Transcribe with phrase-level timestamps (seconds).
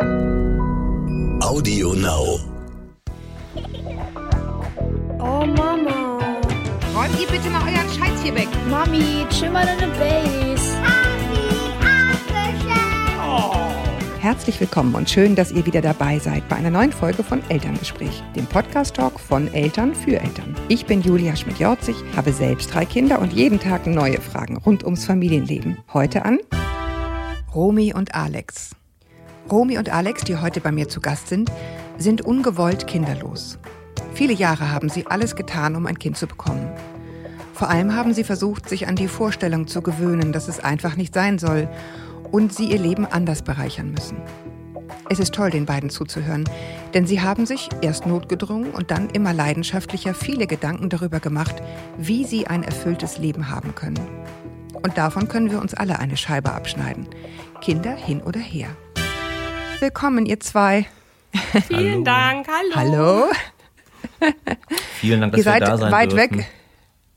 [0.00, 2.38] Audio Now.
[5.18, 6.18] Oh Mama.
[6.94, 8.48] Räumt ihr bitte mal euren Scheiß hier weg.
[8.70, 10.76] Mami, chill mal deine Base.
[14.20, 18.22] Herzlich willkommen und schön, dass ihr wieder dabei seid bei einer neuen Folge von Elterngespräch,
[18.36, 20.54] dem Podcast-Talk von Eltern für Eltern.
[20.68, 25.06] Ich bin Julia Schmidt-Jorzig, habe selbst drei Kinder und jeden Tag neue Fragen rund ums
[25.06, 25.78] Familienleben.
[25.94, 26.38] Heute an
[27.54, 28.72] Romy und Alex.
[29.50, 31.50] Romy und Alex, die heute bei mir zu Gast sind,
[31.96, 33.58] sind ungewollt kinderlos.
[34.12, 36.70] Viele Jahre haben sie alles getan, um ein Kind zu bekommen.
[37.54, 41.14] Vor allem haben sie versucht, sich an die Vorstellung zu gewöhnen, dass es einfach nicht
[41.14, 41.68] sein soll
[42.30, 44.18] und sie ihr Leben anders bereichern müssen.
[45.08, 46.44] Es ist toll, den beiden zuzuhören,
[46.92, 51.56] denn sie haben sich erst notgedrungen und dann immer leidenschaftlicher viele Gedanken darüber gemacht,
[51.96, 54.00] wie sie ein erfülltes Leben haben können.
[54.82, 57.08] Und davon können wir uns alle eine Scheibe abschneiden.
[57.60, 58.68] Kinder hin oder her.
[59.80, 60.86] Willkommen, ihr zwei.
[61.68, 62.74] Vielen Dank, hallo.
[62.74, 63.24] Hallo.
[65.00, 66.38] Vielen Dank, dass Ihr seid wir da sein weit dürfen.
[66.38, 66.46] weg.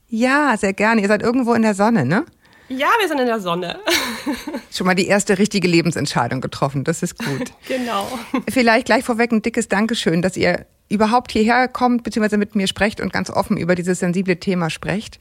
[0.09, 1.01] Ja, sehr gerne.
[1.01, 2.25] Ihr seid irgendwo in der Sonne, ne?
[2.69, 3.79] Ja, wir sind in der Sonne.
[4.71, 6.83] Schon mal die erste richtige Lebensentscheidung getroffen.
[6.83, 7.51] Das ist gut.
[7.67, 8.07] genau.
[8.49, 13.01] Vielleicht gleich vorweg ein dickes Dankeschön, dass ihr überhaupt hierher kommt, beziehungsweise mit mir sprecht
[13.01, 15.19] und ganz offen über dieses sensible Thema sprecht.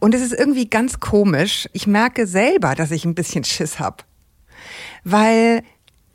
[0.00, 1.68] Und es ist irgendwie ganz komisch.
[1.72, 4.04] Ich merke selber, dass ich ein bisschen Schiss hab,
[5.04, 5.62] Weil,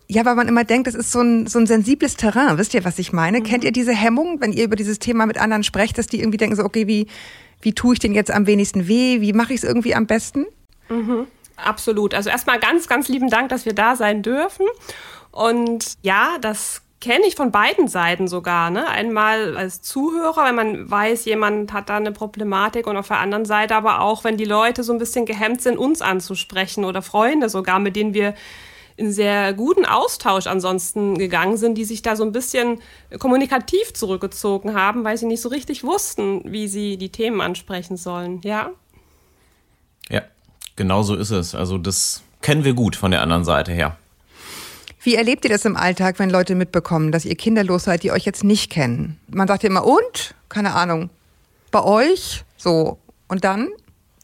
[0.08, 2.58] ja, weil man immer denkt, das ist so ein, so ein sensibles Terrain.
[2.58, 3.42] Wisst ihr, was ich meine?
[3.42, 6.38] Kennt ihr diese Hemmung, wenn ihr über dieses Thema mit anderen sprecht, dass die irgendwie
[6.38, 7.08] denken so, okay, wie,
[7.62, 9.22] wie tue ich denn jetzt am wenigsten weh?
[9.22, 10.46] Wie mache ich es irgendwie am besten?
[11.56, 12.14] Absolut.
[12.14, 14.66] Also erstmal ganz, ganz lieben Dank, dass wir da sein dürfen.
[15.32, 18.70] Und ja, das kenne ich von beiden Seiten sogar.
[18.70, 18.88] Ne?
[18.88, 23.46] Einmal als Zuhörer, wenn man weiß, jemand hat da eine Problematik und auf der anderen
[23.46, 27.50] Seite aber auch, wenn die Leute so ein bisschen gehemmt sind, uns anzusprechen oder Freunde
[27.50, 28.36] sogar, mit denen wir
[28.96, 32.80] in sehr guten Austausch ansonsten gegangen sind, die sich da so ein bisschen
[33.20, 38.42] kommunikativ zurückgezogen haben, weil sie nicht so richtig wussten, wie sie die Themen ansprechen sollen.
[38.44, 38.72] Ja.
[40.10, 40.22] Ja,
[40.76, 41.56] genau so ist es.
[41.56, 43.98] Also das kennen wir gut von der anderen Seite her.
[45.02, 48.24] Wie erlebt ihr das im Alltag, wenn Leute mitbekommen, dass ihr kinderlos seid, die euch
[48.24, 49.20] jetzt nicht kennen?
[49.28, 50.36] Man sagt ja immer, und?
[50.48, 51.10] Keine Ahnung.
[51.72, 52.46] Bei euch?
[52.56, 53.00] So.
[53.28, 53.68] Und dann?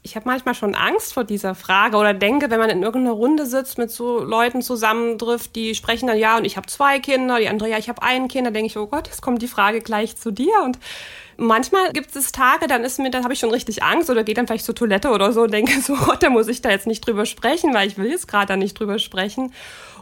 [0.10, 3.46] Ich habe manchmal schon Angst vor dieser Frage oder denke, wenn man in irgendeiner Runde
[3.46, 7.48] sitzt, mit so Leuten zusammentrifft, die sprechen dann ja und ich habe zwei Kinder, die
[7.48, 9.82] andere ja, ich habe ein Kind, dann denke ich, oh Gott, jetzt kommt die Frage
[9.82, 10.80] gleich zu dir und
[11.38, 14.34] manchmal gibt es Tage, dann ist mir, dann habe ich schon richtig Angst oder gehe
[14.34, 16.88] dann vielleicht zur Toilette oder so und denke so, Gott, da muss ich da jetzt
[16.88, 19.54] nicht drüber sprechen, weil ich will jetzt gerade da nicht drüber sprechen.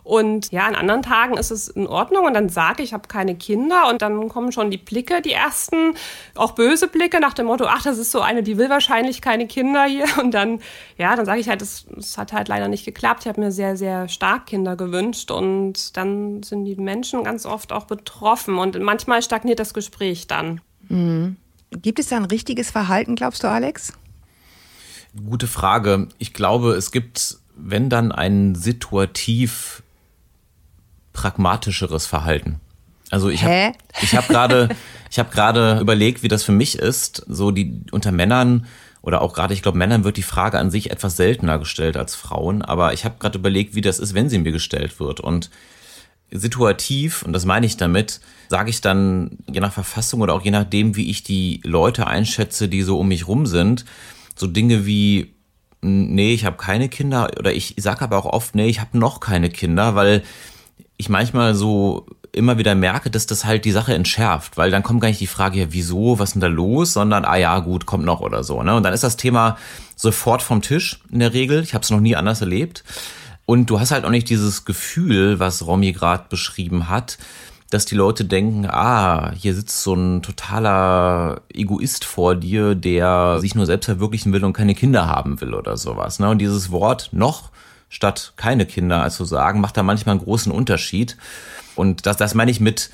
[0.08, 3.10] Und ja, an anderen Tagen ist es in Ordnung und dann sage ich, ich habe
[3.10, 5.96] keine Kinder und dann kommen schon die Blicke, die ersten,
[6.34, 9.48] auch böse Blicke nach dem Motto, ach, das ist so eine, die will wahrscheinlich keine
[9.48, 10.06] Kinder hier.
[10.18, 10.60] Und dann,
[10.98, 11.86] ja, dann sage ich halt, es
[12.18, 13.24] hat halt leider nicht geklappt.
[13.24, 17.74] Ich habe mir sehr, sehr stark Kinder gewünscht und dann sind die Menschen ganz oft
[17.74, 20.62] auch betroffen und manchmal stagniert das Gespräch dann.
[21.72, 23.94] Gibt es da ein richtiges Verhalten, glaubst du, Alex?
[25.30, 26.08] Gute Frage.
[26.18, 29.84] Ich glaube, es gibt, wenn dann ein situativ
[31.18, 32.62] pragmatischeres Verhalten.
[33.10, 34.70] Also ich habe ich habe gerade
[35.10, 38.68] ich habe gerade überlegt, wie das für mich ist, so die unter Männern
[39.02, 42.14] oder auch gerade ich glaube Männern wird die Frage an sich etwas seltener gestellt als
[42.14, 45.20] Frauen, aber ich habe gerade überlegt, wie das ist, wenn sie mir gestellt wird.
[45.20, 45.50] Und
[46.30, 50.52] situativ, und das meine ich damit, sage ich dann, je nach Verfassung oder auch je
[50.52, 53.86] nachdem, wie ich die Leute einschätze, die so um mich rum sind,
[54.36, 55.34] so Dinge wie,
[55.82, 59.20] nee, ich habe keine Kinder, oder ich sage aber auch oft, nee, ich habe noch
[59.20, 60.22] keine Kinder, weil
[60.98, 65.02] ich manchmal so immer wieder merke, dass das halt die Sache entschärft, weil dann kommt
[65.02, 67.86] gar nicht die Frage, ja, wieso, was ist denn da los, sondern, ah ja, gut,
[67.86, 68.62] kommt noch oder so.
[68.64, 68.76] Ne?
[68.76, 69.58] Und dann ist das Thema
[69.96, 71.64] sofort vom Tisch in der Regel.
[71.64, 72.84] Ich habe es noch nie anders erlebt.
[73.46, 77.18] Und du hast halt auch nicht dieses Gefühl, was Romy gerade beschrieben hat,
[77.70, 83.56] dass die Leute denken, ah, hier sitzt so ein totaler Egoist vor dir, der sich
[83.56, 86.20] nur selbst verwirklichen will und keine Kinder haben will oder sowas.
[86.20, 86.30] Ne?
[86.30, 87.52] Und dieses Wort noch
[87.90, 91.18] statt keine Kinder zu sagen, macht da manchmal einen großen Unterschied.
[91.76, 92.90] Und das, das meine ich mit,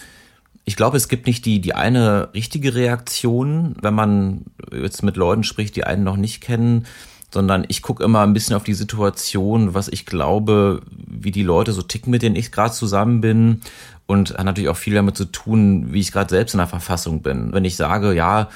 [0.65, 5.43] ich glaube, es gibt nicht die, die eine richtige Reaktion, wenn man jetzt mit Leuten
[5.43, 6.85] spricht, die einen noch nicht kennen,
[7.33, 11.73] sondern ich gucke immer ein bisschen auf die Situation, was ich glaube, wie die Leute
[11.73, 13.61] so ticken, mit denen ich gerade zusammen bin.
[14.05, 17.21] Und hat natürlich auch viel damit zu tun, wie ich gerade selbst in der Verfassung
[17.21, 17.53] bin.
[17.53, 18.49] Wenn ich sage, ja,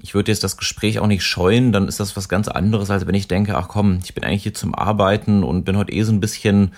[0.00, 3.06] ich würde jetzt das Gespräch auch nicht scheuen, dann ist das was ganz anderes, als
[3.06, 6.02] wenn ich denke, ach komm, ich bin eigentlich hier zum Arbeiten und bin heute eh
[6.02, 6.72] so ein bisschen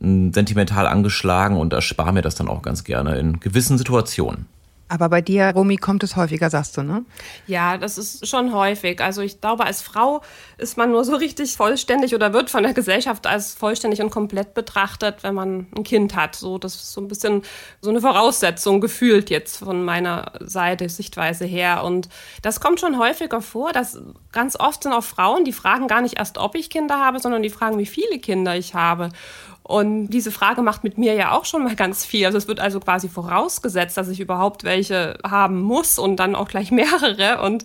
[0.00, 4.46] mh, sentimental angeschlagen und erspare mir das dann auch ganz gerne in gewissen Situationen.
[4.88, 7.04] Aber bei dir, Romy, kommt es häufiger, sagst du, ne?
[7.46, 9.02] Ja, das ist schon häufig.
[9.02, 10.22] Also ich glaube, als Frau
[10.56, 14.54] ist man nur so richtig vollständig oder wird von der Gesellschaft als vollständig und komplett
[14.54, 16.36] betrachtet, wenn man ein Kind hat.
[16.36, 17.42] So, das ist so ein bisschen
[17.82, 21.84] so eine Voraussetzung gefühlt jetzt von meiner Seite, Sichtweise her.
[21.84, 22.08] Und
[22.40, 24.00] das kommt schon häufiger vor, dass
[24.32, 27.42] ganz oft sind auch Frauen, die fragen gar nicht erst, ob ich Kinder habe, sondern
[27.42, 29.10] die fragen, wie viele Kinder ich habe.
[29.68, 32.24] Und diese Frage macht mit mir ja auch schon mal ganz viel.
[32.24, 36.48] Also es wird also quasi vorausgesetzt, dass ich überhaupt welche haben muss und dann auch
[36.48, 37.42] gleich mehrere.
[37.42, 37.64] Und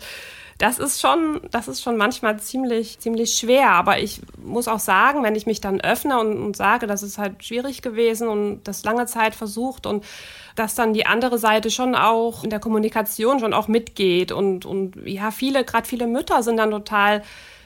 [0.57, 3.69] das ist schon, das ist schon manchmal ziemlich, ziemlich schwer.
[3.69, 7.17] Aber ich muss auch sagen, wenn ich mich dann öffne und, und sage, das ist
[7.17, 10.03] halt schwierig gewesen und das lange Zeit versucht und
[10.57, 14.97] dass dann die andere Seite schon auch in der Kommunikation schon auch mitgeht und, und
[15.05, 17.23] ja, viele, gerade viele Mütter sind dann total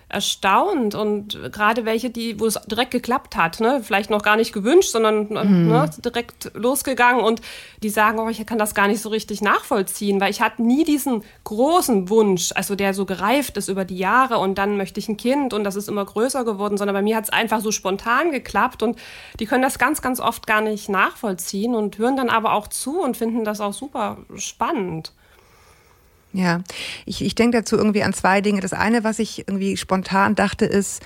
[0.10, 3.82] erstaunt und gerade welche, die, wo es direkt geklappt hat, ne?
[3.84, 5.68] vielleicht noch gar nicht gewünscht, sondern mhm.
[5.68, 7.42] ne, direkt losgegangen und
[7.84, 10.86] die sagen, oh, ich kann das gar nicht so richtig nachvollziehen, weil ich hatte nie
[10.86, 15.10] diesen großen Wunsch, also der so gereift ist über die Jahre und dann möchte ich
[15.10, 17.72] ein Kind und das ist immer größer geworden, sondern bei mir hat es einfach so
[17.72, 18.98] spontan geklappt und
[19.42, 23.02] die können das ganz, ganz oft gar nicht nachvollziehen und hören dann aber auch zu
[23.02, 25.12] und finden das auch super spannend.
[26.34, 26.62] Ja,
[27.06, 28.62] ich, ich denke dazu irgendwie an zwei Dinge.
[28.62, 31.02] Das eine, was ich irgendwie spontan dachte, ist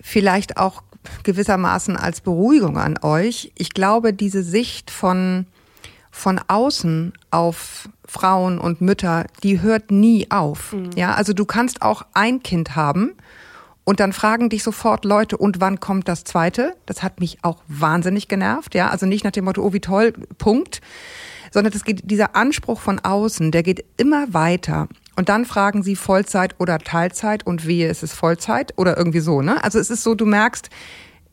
[0.00, 0.82] vielleicht auch
[1.22, 3.52] gewissermaßen als Beruhigung an euch.
[3.56, 5.46] Ich glaube, diese Sicht von,
[6.10, 10.72] von außen auf Frauen und Mütter, die hört nie auf.
[10.72, 10.90] Mhm.
[10.96, 13.12] Ja, also du kannst auch ein Kind haben
[13.84, 16.74] und dann fragen dich sofort Leute, und wann kommt das zweite?
[16.86, 18.74] Das hat mich auch wahnsinnig genervt.
[18.74, 20.80] Ja, also nicht nach dem Motto, oh wie toll, Punkt
[21.50, 24.88] sondern das geht, dieser Anspruch von außen, der geht immer weiter.
[25.16, 29.42] Und dann fragen sie Vollzeit oder Teilzeit und wehe, ist es Vollzeit oder irgendwie so,
[29.42, 29.62] ne?
[29.62, 30.70] Also es ist so, du merkst,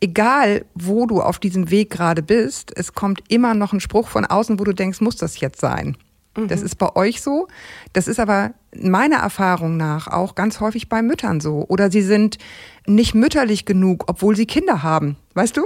[0.01, 4.25] egal wo du auf diesem Weg gerade bist, es kommt immer noch ein Spruch von
[4.25, 5.97] außen, wo du denkst, muss das jetzt sein?
[6.37, 6.47] Mhm.
[6.47, 7.47] Das ist bei euch so.
[7.93, 11.65] Das ist aber meiner Erfahrung nach auch ganz häufig bei Müttern so.
[11.67, 12.37] Oder sie sind
[12.85, 15.17] nicht mütterlich genug, obwohl sie Kinder haben.
[15.33, 15.63] Weißt du?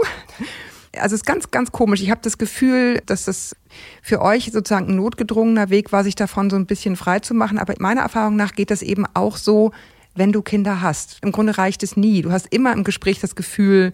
[0.97, 2.01] Also es ist ganz, ganz komisch.
[2.01, 3.55] Ich habe das Gefühl, dass das
[4.01, 7.57] für euch sozusagen ein notgedrungener Weg war, sich davon so ein bisschen frei zu machen.
[7.57, 9.71] Aber meiner Erfahrung nach geht das eben auch so,
[10.15, 11.19] wenn du Kinder hast.
[11.21, 12.21] Im Grunde reicht es nie.
[12.21, 13.93] Du hast immer im Gespräch das Gefühl,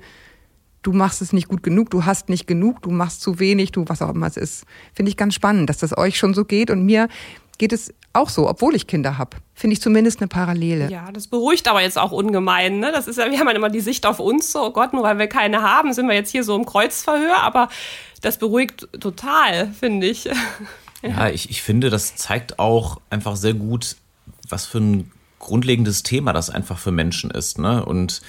[0.82, 3.86] du machst es nicht gut genug, du hast nicht genug, du machst zu wenig, du
[3.88, 4.66] was auch immer es ist.
[4.94, 6.72] Finde ich ganz spannend, dass das euch schon so geht.
[6.72, 7.10] Und mir
[7.58, 9.38] geht es auch so, obwohl ich Kinder habe.
[9.54, 10.90] Finde ich zumindest eine Parallele.
[10.90, 12.80] Ja, das beruhigt aber jetzt auch ungemein.
[12.80, 12.92] Ne?
[12.92, 15.04] Das ist ja, wir haben ja immer die Sicht auf uns so, oh Gott, nur
[15.04, 17.70] weil wir keine haben, sind wir jetzt hier so im Kreuzverhör, aber
[18.22, 20.30] das beruhigt total, finde ich.
[21.04, 23.98] Ja, ich, ich finde, das zeigt auch einfach sehr gut,
[24.50, 27.60] was für ein grundlegendes Thema das einfach für Menschen ist.
[27.60, 27.86] Ne?
[27.86, 28.24] Und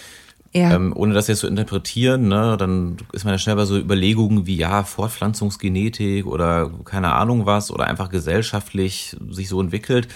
[0.52, 0.74] ja.
[0.74, 4.46] Ähm, ohne das jetzt zu interpretieren, ne, dann ist man ja schnell bei so Überlegungen
[4.46, 10.08] wie ja, Fortpflanzungsgenetik oder keine Ahnung was oder einfach gesellschaftlich sich so entwickelt.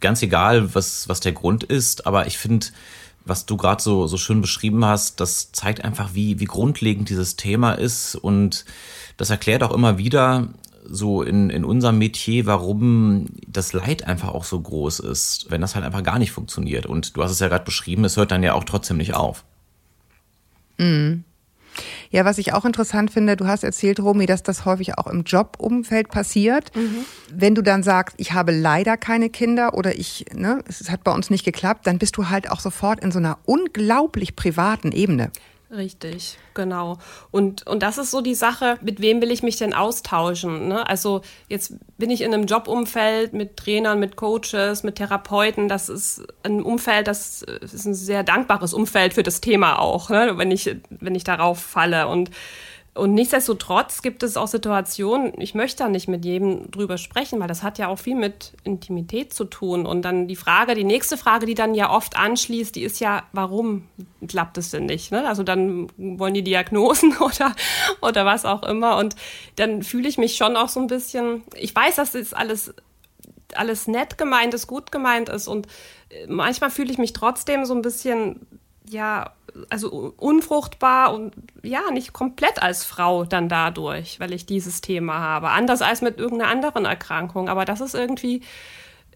[0.00, 2.66] Ganz egal, was, was der Grund ist, aber ich finde,
[3.26, 7.36] was du gerade so, so schön beschrieben hast, das zeigt einfach, wie, wie grundlegend dieses
[7.36, 8.64] Thema ist und
[9.18, 10.48] das erklärt auch immer wieder,
[10.90, 15.74] so in, in unserem Metier, warum das Leid einfach auch so groß ist, wenn das
[15.74, 16.86] halt einfach gar nicht funktioniert.
[16.86, 19.44] Und du hast es ja gerade beschrieben, es hört dann ja auch trotzdem nicht auf.
[20.78, 21.24] Mhm.
[22.10, 25.22] Ja, was ich auch interessant finde, du hast erzählt, Romy, dass das häufig auch im
[25.22, 26.74] Jobumfeld passiert.
[26.74, 27.04] Mhm.
[27.32, 31.12] Wenn du dann sagst, ich habe leider keine Kinder oder ich, ne, es hat bei
[31.12, 35.30] uns nicht geklappt, dann bist du halt auch sofort in so einer unglaublich privaten Ebene.
[35.70, 36.96] Richtig, genau.
[37.30, 40.68] Und, und das ist so die Sache, mit wem will ich mich denn austauschen?
[40.68, 40.88] Ne?
[40.88, 45.68] Also jetzt bin ich in einem Jobumfeld mit Trainern, mit Coaches, mit Therapeuten.
[45.68, 50.38] Das ist ein Umfeld, das ist ein sehr dankbares Umfeld für das Thema auch, ne?
[50.38, 52.08] wenn, ich, wenn ich darauf falle.
[52.08, 52.30] Und
[52.98, 57.48] und nichtsdestotrotz gibt es auch Situationen, ich möchte da nicht mit jedem drüber sprechen, weil
[57.48, 59.86] das hat ja auch viel mit Intimität zu tun.
[59.86, 63.22] Und dann die Frage, die nächste Frage, die dann ja oft anschließt, die ist ja,
[63.32, 63.88] warum
[64.26, 65.12] klappt es denn nicht?
[65.12, 65.26] Ne?
[65.26, 67.54] Also dann wollen die Diagnosen oder,
[68.02, 68.96] oder was auch immer.
[68.96, 69.16] Und
[69.56, 72.74] dann fühle ich mich schon auch so ein bisschen, ich weiß, dass das alles
[73.54, 75.66] alles nett gemeint ist, gut gemeint ist und
[76.28, 78.46] manchmal fühle ich mich trotzdem so ein bisschen
[78.90, 79.32] ja,
[79.70, 85.50] also unfruchtbar und ja, nicht komplett als Frau dann dadurch, weil ich dieses Thema habe.
[85.50, 87.48] Anders als mit irgendeiner anderen Erkrankung.
[87.48, 88.42] Aber das ist irgendwie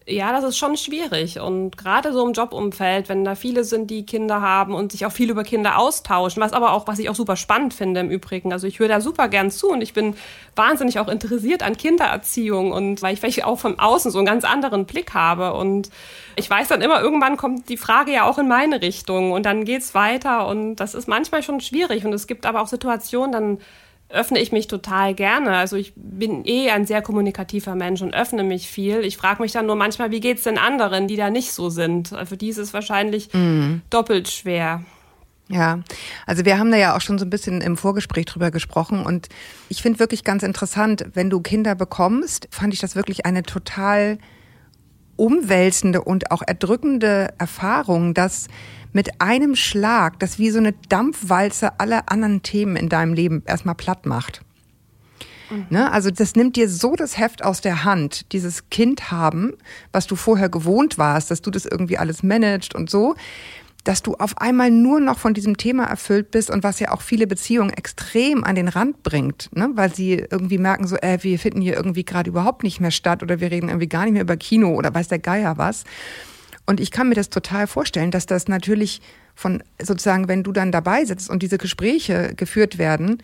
[0.05, 1.39] ja, das ist schon schwierig.
[1.39, 5.11] Und gerade so im Jobumfeld, wenn da viele sind, die Kinder haben und sich auch
[5.11, 8.51] viel über Kinder austauschen, was aber auch, was ich auch super spannend finde im Übrigen.
[8.51, 10.15] Also ich höre da super gern zu und ich bin
[10.55, 14.43] wahnsinnig auch interessiert an Kindererziehung und weil ich vielleicht auch von außen so einen ganz
[14.43, 15.53] anderen Blick habe.
[15.53, 15.89] Und
[16.35, 19.63] ich weiß dann immer, irgendwann kommt die Frage ja auch in meine Richtung und dann
[19.63, 22.05] geht's weiter und das ist manchmal schon schwierig.
[22.05, 23.57] Und es gibt aber auch Situationen, dann
[24.13, 25.57] öffne ich mich total gerne.
[25.57, 28.99] Also ich bin eh ein sehr kommunikativer Mensch und öffne mich viel.
[29.01, 32.13] Ich frage mich dann nur manchmal, wie geht's den anderen, die da nicht so sind?
[32.25, 33.81] Für die ist es wahrscheinlich mhm.
[33.89, 34.83] doppelt schwer.
[35.49, 35.79] Ja,
[36.25, 39.27] also wir haben da ja auch schon so ein bisschen im Vorgespräch drüber gesprochen und
[39.67, 44.19] ich finde wirklich ganz interessant, wenn du Kinder bekommst, fand ich das wirklich eine total
[45.17, 48.47] umwälzende und auch erdrückende Erfahrung, dass
[48.93, 53.75] mit einem Schlag, das wie so eine Dampfwalze alle anderen Themen in deinem Leben erstmal
[53.75, 54.41] platt macht.
[55.49, 55.65] Mhm.
[55.69, 55.91] Ne?
[55.91, 59.53] Also das nimmt dir so das Heft aus der Hand, dieses Kind haben,
[59.91, 63.15] was du vorher gewohnt warst, dass du das irgendwie alles managst und so,
[63.83, 67.01] dass du auf einmal nur noch von diesem Thema erfüllt bist und was ja auch
[67.01, 69.69] viele Beziehungen extrem an den Rand bringt, ne?
[69.73, 73.23] weil sie irgendwie merken so, äh, wir finden hier irgendwie gerade überhaupt nicht mehr statt
[73.23, 75.83] oder wir reden irgendwie gar nicht mehr über Kino oder weiß der Geier was.
[76.65, 79.01] Und ich kann mir das total vorstellen, dass das natürlich
[79.35, 83.21] von sozusagen, wenn du dann dabei sitzt und diese Gespräche geführt werden,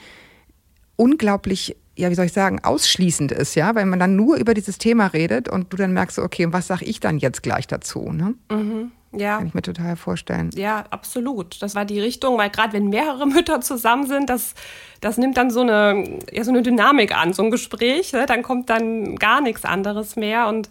[0.95, 4.77] unglaublich, ja, wie soll ich sagen, ausschließend ist, ja, weil man dann nur über dieses
[4.77, 8.11] Thema redet und du dann merkst, okay, was sag ich dann jetzt gleich dazu?
[8.11, 8.35] Ne?
[8.51, 8.91] Mhm.
[9.11, 9.37] Ja.
[9.37, 10.51] Kann ich mir total vorstellen.
[10.53, 11.61] Ja, absolut.
[11.61, 14.53] Das war die Richtung, weil gerade wenn mehrere Mütter zusammen sind, das,
[15.01, 18.13] das nimmt dann so eine, ja, so eine Dynamik an, so ein Gespräch.
[18.13, 18.25] Ne?
[18.25, 20.69] Dann kommt dann gar nichts anderes mehr und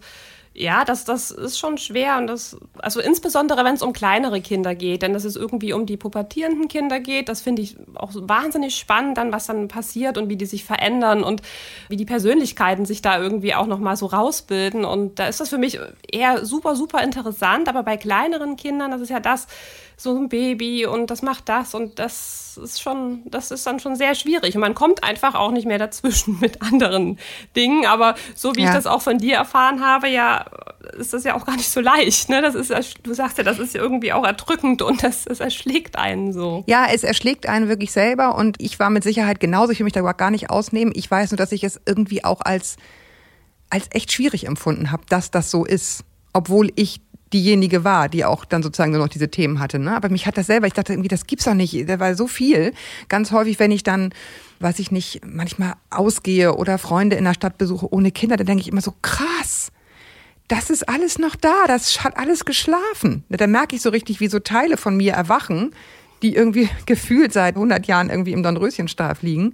[0.53, 4.75] ja, das, das ist schon schwer und das, also insbesondere wenn es um kleinere Kinder
[4.75, 8.75] geht, denn dass es irgendwie um die pubertierenden Kinder geht, das finde ich auch wahnsinnig
[8.75, 11.41] spannend, dann was dann passiert und wie die sich verändern und
[11.87, 14.85] wie die Persönlichkeiten sich da irgendwie auch nochmal so rausbilden.
[14.85, 15.79] Und da ist das für mich
[16.11, 19.47] eher super, super interessant, aber bei kleineren Kindern, das ist ja das,
[19.99, 23.97] so ein Baby und das macht das und das ist schon, das ist dann schon
[23.97, 24.55] sehr schwierig.
[24.55, 27.19] Und man kommt einfach auch nicht mehr dazwischen mit anderen
[27.55, 27.85] Dingen.
[27.85, 28.69] Aber so wie ja.
[28.69, 30.45] ich das auch von dir erfahren habe, ja,
[30.97, 32.29] ist das ja auch gar nicht so leicht.
[32.29, 32.41] Ne?
[32.41, 32.71] Das ist,
[33.03, 36.63] du sagst ja, das ist irgendwie auch erdrückend und das, das erschlägt einen so.
[36.65, 39.73] Ja, es erschlägt einen wirklich selber und ich war mit Sicherheit genauso.
[39.73, 40.93] Ich will mich da gar nicht ausnehmen.
[40.95, 42.77] Ich weiß nur, dass ich es irgendwie auch als,
[43.69, 46.05] als echt schwierig empfunden habe, dass das so ist.
[46.31, 47.01] Obwohl ich
[47.33, 49.79] diejenige war, die auch dann sozusagen nur noch diese Themen hatte.
[49.79, 49.95] Ne?
[49.95, 51.87] Aber mich hat das selber, ich dachte irgendwie, das gibt's doch nicht.
[51.87, 52.73] Da war so viel.
[53.07, 54.13] Ganz häufig, wenn ich dann,
[54.59, 58.61] weiß ich nicht, manchmal ausgehe oder Freunde in der Stadt besuche ohne Kinder, dann denke
[58.61, 59.71] ich immer so, krass.
[60.47, 63.23] Das ist alles noch da, das hat alles geschlafen.
[63.29, 65.75] Da merke ich so richtig, wie so Teile von mir erwachen,
[66.23, 69.53] die irgendwie gefühlt seit 100 Jahren irgendwie im Dornröschenschlaf liegen.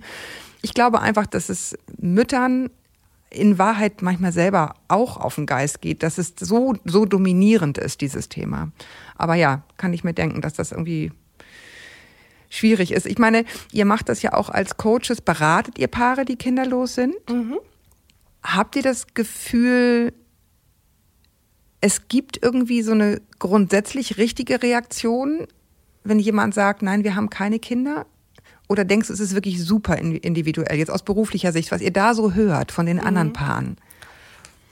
[0.61, 2.69] Ich glaube einfach, dass es Müttern
[3.35, 8.01] in Wahrheit manchmal selber auch auf den Geist geht, dass es so, so dominierend ist,
[8.01, 8.71] dieses Thema.
[9.15, 11.11] Aber ja, kann ich mir denken, dass das irgendwie
[12.49, 13.05] schwierig ist.
[13.05, 17.13] Ich meine, ihr macht das ja auch als Coaches, beratet ihr Paare, die kinderlos sind?
[17.29, 17.59] Mhm.
[18.43, 20.13] Habt ihr das Gefühl,
[21.81, 25.47] es gibt irgendwie so eine grundsätzlich richtige Reaktion,
[26.03, 28.05] wenn jemand sagt, nein, wir haben keine Kinder?
[28.67, 32.13] Oder denkst du, es ist wirklich super individuell, jetzt aus beruflicher Sicht, was ihr da
[32.13, 33.07] so hört von den mhm.
[33.07, 33.77] anderen Paaren?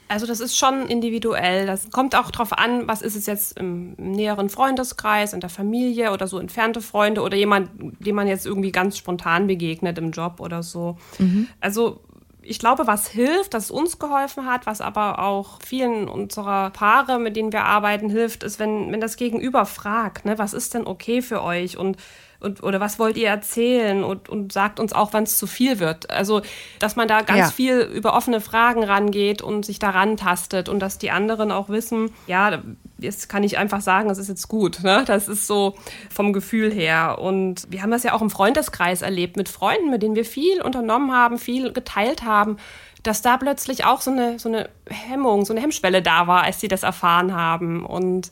[0.06, 1.66] Also das ist schon individuell.
[1.66, 6.12] Das kommt auch darauf an, was ist es jetzt im, näheren Freundeskreis, in der Familie
[6.12, 7.70] oder so entfernte Freunde oder jemand,
[8.00, 10.98] dem man jetzt irgendwie ganz spontan begegnet im Job oder so.
[11.18, 11.48] Mhm.
[11.60, 12.00] Also
[12.44, 17.36] ich glaube, was hilft, das uns geholfen hat, was aber auch vielen unserer Paare, mit
[17.36, 21.22] denen wir arbeiten, hilft, ist, wenn, wenn das Gegenüber fragt, ne, was ist denn okay
[21.22, 21.96] für euch und
[22.40, 25.78] und, oder was wollt ihr erzählen und, und sagt uns auch, wann es zu viel
[25.78, 26.10] wird.
[26.10, 26.42] Also,
[26.78, 27.50] dass man da ganz ja.
[27.50, 32.10] viel über offene Fragen rangeht und sich daran tastet und dass die anderen auch wissen,
[32.26, 32.62] ja,
[33.04, 34.82] jetzt kann ich einfach sagen, das ist jetzt gut.
[34.82, 35.04] Ne?
[35.06, 35.74] Das ist so
[36.10, 37.18] vom Gefühl her.
[37.20, 40.60] Und wir haben das ja auch im Freundeskreis erlebt mit Freunden, mit denen wir viel
[40.62, 42.56] unternommen haben, viel geteilt haben
[43.04, 46.60] dass da plötzlich auch so eine, so eine Hemmung, so eine Hemmschwelle da war, als
[46.60, 47.84] sie das erfahren haben.
[47.84, 48.30] Und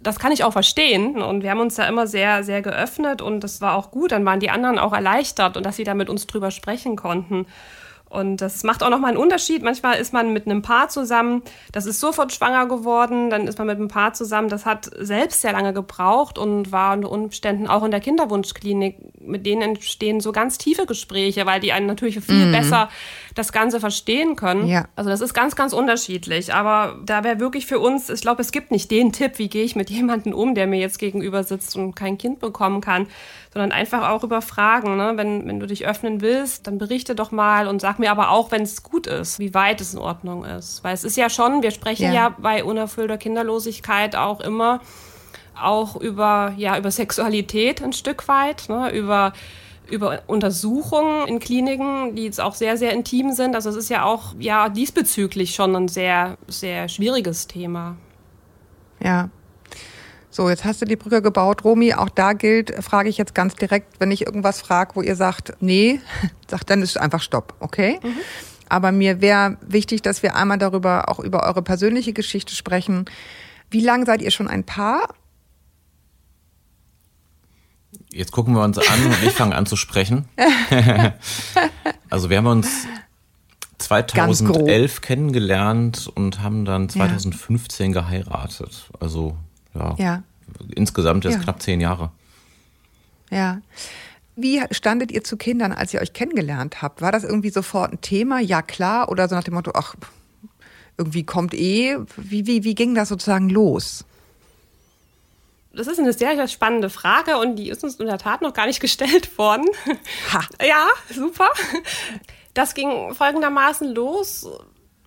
[0.00, 1.22] das kann ich auch verstehen.
[1.22, 4.12] Und wir haben uns da immer sehr, sehr geöffnet und das war auch gut.
[4.12, 7.46] Dann waren die anderen auch erleichtert und dass sie da mit uns drüber sprechen konnten.
[8.14, 9.62] Und das macht auch nochmal einen Unterschied.
[9.62, 11.42] Manchmal ist man mit einem Paar zusammen,
[11.72, 15.40] das ist sofort schwanger geworden, dann ist man mit einem Paar zusammen, das hat selbst
[15.40, 19.20] sehr lange gebraucht und war unter Umständen auch in der Kinderwunschklinik.
[19.20, 22.52] Mit denen entstehen so ganz tiefe Gespräche, weil die einen natürlich viel mhm.
[22.52, 22.88] besser
[23.34, 24.66] das Ganze verstehen können.
[24.66, 24.84] Ja.
[24.94, 26.54] Also das ist ganz, ganz unterschiedlich.
[26.54, 29.64] Aber da wäre wirklich für uns, ich glaube, es gibt nicht den Tipp, wie gehe
[29.64, 33.08] ich mit jemandem um, der mir jetzt gegenüber sitzt und kein Kind bekommen kann,
[33.52, 34.96] sondern einfach auch über Fragen.
[34.96, 35.12] Ne?
[35.16, 38.50] Wenn, wenn du dich öffnen willst, dann berichte doch mal und sag mir aber auch,
[38.50, 40.84] wenn es gut ist, wie weit es in Ordnung ist.
[40.84, 44.80] Weil es ist ja schon, wir sprechen ja, ja bei unerfüllter Kinderlosigkeit auch immer
[45.60, 48.90] auch über, ja, über Sexualität ein Stück weit, ne?
[48.90, 49.32] über
[49.90, 53.54] über Untersuchungen in Kliniken, die jetzt auch sehr, sehr intim sind.
[53.54, 57.96] Also es ist ja auch ja diesbezüglich schon ein sehr, sehr schwieriges Thema.
[59.00, 59.30] Ja.
[60.30, 61.94] So, jetzt hast du die Brücke gebaut, Romi.
[61.94, 65.52] Auch da gilt, frage ich jetzt ganz direkt, wenn ich irgendwas frage, wo ihr sagt,
[65.60, 66.00] nee,
[66.50, 68.00] sagt dann ist einfach Stopp, okay?
[68.02, 68.16] Mhm.
[68.68, 73.04] Aber mir wäre wichtig, dass wir einmal darüber, auch über eure persönliche Geschichte sprechen.
[73.70, 75.14] Wie lange seid ihr schon ein Paar?
[78.14, 80.26] Jetzt gucken wir uns an und ich fange an zu sprechen.
[82.10, 82.86] also wir haben uns
[83.78, 88.00] 2011 kennengelernt und haben dann 2015 ja.
[88.00, 88.88] geheiratet.
[89.00, 89.36] Also
[89.74, 90.22] ja, ja.
[90.76, 91.40] insgesamt jetzt ja.
[91.40, 92.12] knapp zehn Jahre.
[93.30, 93.60] Ja.
[94.36, 97.02] Wie standet ihr zu Kindern, als ihr euch kennengelernt habt?
[97.02, 98.38] War das irgendwie sofort ein Thema?
[98.38, 99.08] Ja, klar.
[99.08, 99.96] Oder so nach dem Motto, ach,
[100.96, 101.98] irgendwie kommt eh.
[102.16, 104.04] Wie, wie, wie ging das sozusagen los?
[105.76, 108.54] Das ist eine sehr, sehr spannende Frage und die ist uns in der Tat noch
[108.54, 109.66] gar nicht gestellt worden.
[110.32, 110.40] Ha.
[110.64, 111.50] Ja, super.
[112.54, 114.48] Das ging folgendermaßen los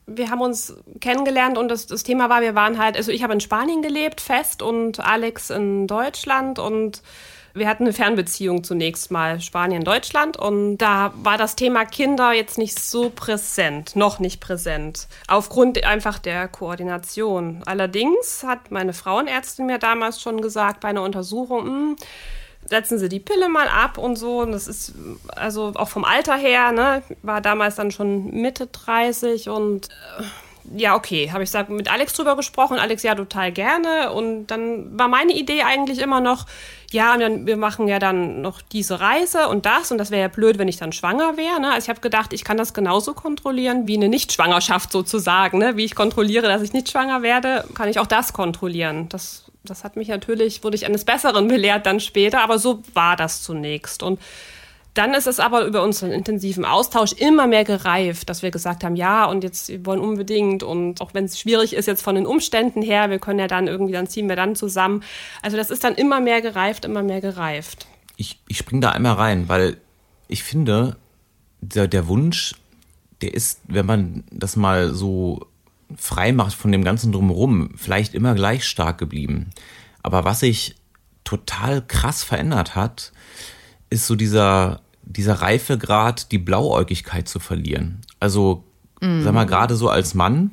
[0.07, 3.33] wir haben uns kennengelernt und das, das Thema war, wir waren halt, also ich habe
[3.33, 7.03] in Spanien gelebt, fest und Alex in Deutschland und
[7.57, 12.79] wir hatten eine Fernbeziehung zunächst mal Spanien-Deutschland und da war das Thema Kinder jetzt nicht
[12.79, 17.61] so präsent, noch nicht präsent, aufgrund einfach der Koordination.
[17.65, 21.95] Allerdings hat meine Frauenärztin mir damals schon gesagt bei einer Untersuchung, hm,
[22.65, 24.41] setzen Sie die Pille mal ab und so.
[24.41, 24.93] Und das ist
[25.35, 30.23] also auch vom Alter her, ne, war damals dann schon Mitte 30 und äh,
[30.75, 32.77] ja, okay, habe ich mit Alex drüber gesprochen.
[32.77, 34.12] Alex ja total gerne.
[34.12, 36.45] Und dann war meine Idee eigentlich immer noch,
[36.91, 39.91] ja, wir machen ja dann noch diese Reise und das.
[39.91, 41.59] Und das wäre ja blöd, wenn ich dann schwanger wäre.
[41.59, 41.71] Ne?
[41.71, 45.57] Also ich habe gedacht, ich kann das genauso kontrollieren wie eine Nichtschwangerschaft sozusagen.
[45.57, 45.77] Ne?
[45.77, 49.09] Wie ich kontrolliere, dass ich nicht schwanger werde, kann ich auch das kontrollieren.
[49.09, 53.15] Das das hat mich natürlich, wurde ich eines Besseren belehrt dann später, aber so war
[53.15, 54.01] das zunächst.
[54.01, 54.19] Und
[54.97, 58.95] dann ist es aber über unseren intensiven Austausch immer mehr gereift, dass wir gesagt haben,
[58.95, 62.25] ja, und jetzt wir wollen unbedingt und auch wenn es schwierig ist jetzt von den
[62.25, 65.03] Umständen her, wir können ja dann irgendwie, dann ziehen wir dann zusammen.
[65.41, 67.87] Also das ist dann immer mehr gereift, immer mehr gereift.
[68.15, 69.77] Ich, ich springe da einmal rein, weil
[70.27, 70.97] ich finde,
[71.61, 72.55] der, der Wunsch,
[73.21, 75.47] der ist, wenn man das mal so
[75.95, 79.51] frei macht von dem ganzen drumherum, vielleicht immer gleich stark geblieben.
[80.03, 80.75] Aber was sich
[81.23, 83.11] total krass verändert hat,
[83.89, 88.01] ist so dieser, dieser Reifegrad, die Blauäugigkeit zu verlieren.
[88.19, 88.63] Also,
[89.01, 89.23] mhm.
[89.23, 90.51] sag mal, gerade so als Mann,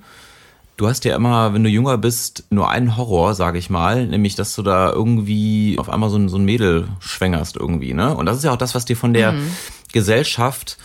[0.76, 4.34] du hast ja immer, wenn du jünger bist, nur einen Horror, sag ich mal, nämlich,
[4.34, 8.14] dass du da irgendwie auf einmal so ein, so ein Mädel schwängerst irgendwie, ne?
[8.14, 9.50] Und das ist ja auch das, was dir von der mhm.
[9.92, 10.78] Gesellschaft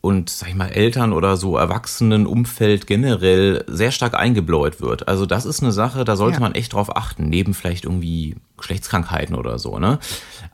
[0.00, 5.08] und, sag ich mal, Eltern oder so Erwachsenenumfeld generell sehr stark eingebläut wird.
[5.08, 6.40] Also das ist eine Sache, da sollte ja.
[6.40, 9.98] man echt drauf achten, neben vielleicht irgendwie Geschlechtskrankheiten oder so, ne?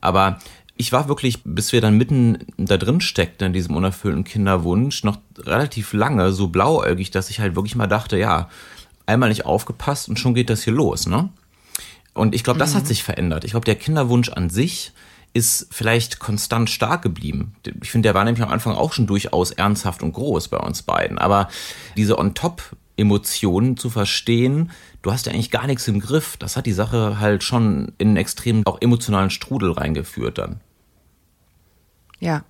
[0.01, 0.39] Aber
[0.77, 5.17] ich war wirklich, bis wir dann mitten da drin steckten in diesem unerfüllten Kinderwunsch, noch
[5.37, 8.49] relativ lange so blauäugig, dass ich halt wirklich mal dachte, ja,
[9.05, 11.29] einmal nicht aufgepasst und schon geht das hier los, ne?
[12.13, 12.77] Und ich glaube, das mhm.
[12.77, 13.43] hat sich verändert.
[13.43, 14.93] Ich glaube, der Kinderwunsch an sich
[15.33, 17.55] ist vielleicht konstant stark geblieben.
[17.83, 20.81] Ich finde, der war nämlich am Anfang auch schon durchaus ernsthaft und groß bei uns
[20.81, 21.17] beiden.
[21.17, 21.49] Aber
[21.97, 26.71] diese On-Top-Emotionen zu verstehen, du hast ja eigentlich gar nichts im Griff, das hat die
[26.71, 30.61] Sache halt schon in einen extrem auch emotionalen Strudel reingeführt dann.
[32.19, 32.43] Ja.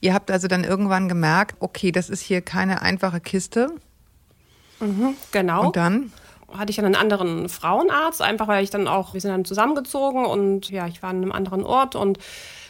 [0.00, 3.72] Ihr habt also dann irgendwann gemerkt, okay, das ist hier keine einfache Kiste.
[4.80, 5.66] Mhm, genau.
[5.66, 6.12] Und dann?
[6.52, 10.24] hatte ich dann einen anderen Frauenarzt, einfach weil ich dann auch, wir sind dann zusammengezogen
[10.24, 12.18] und ja, ich war an einem anderen Ort und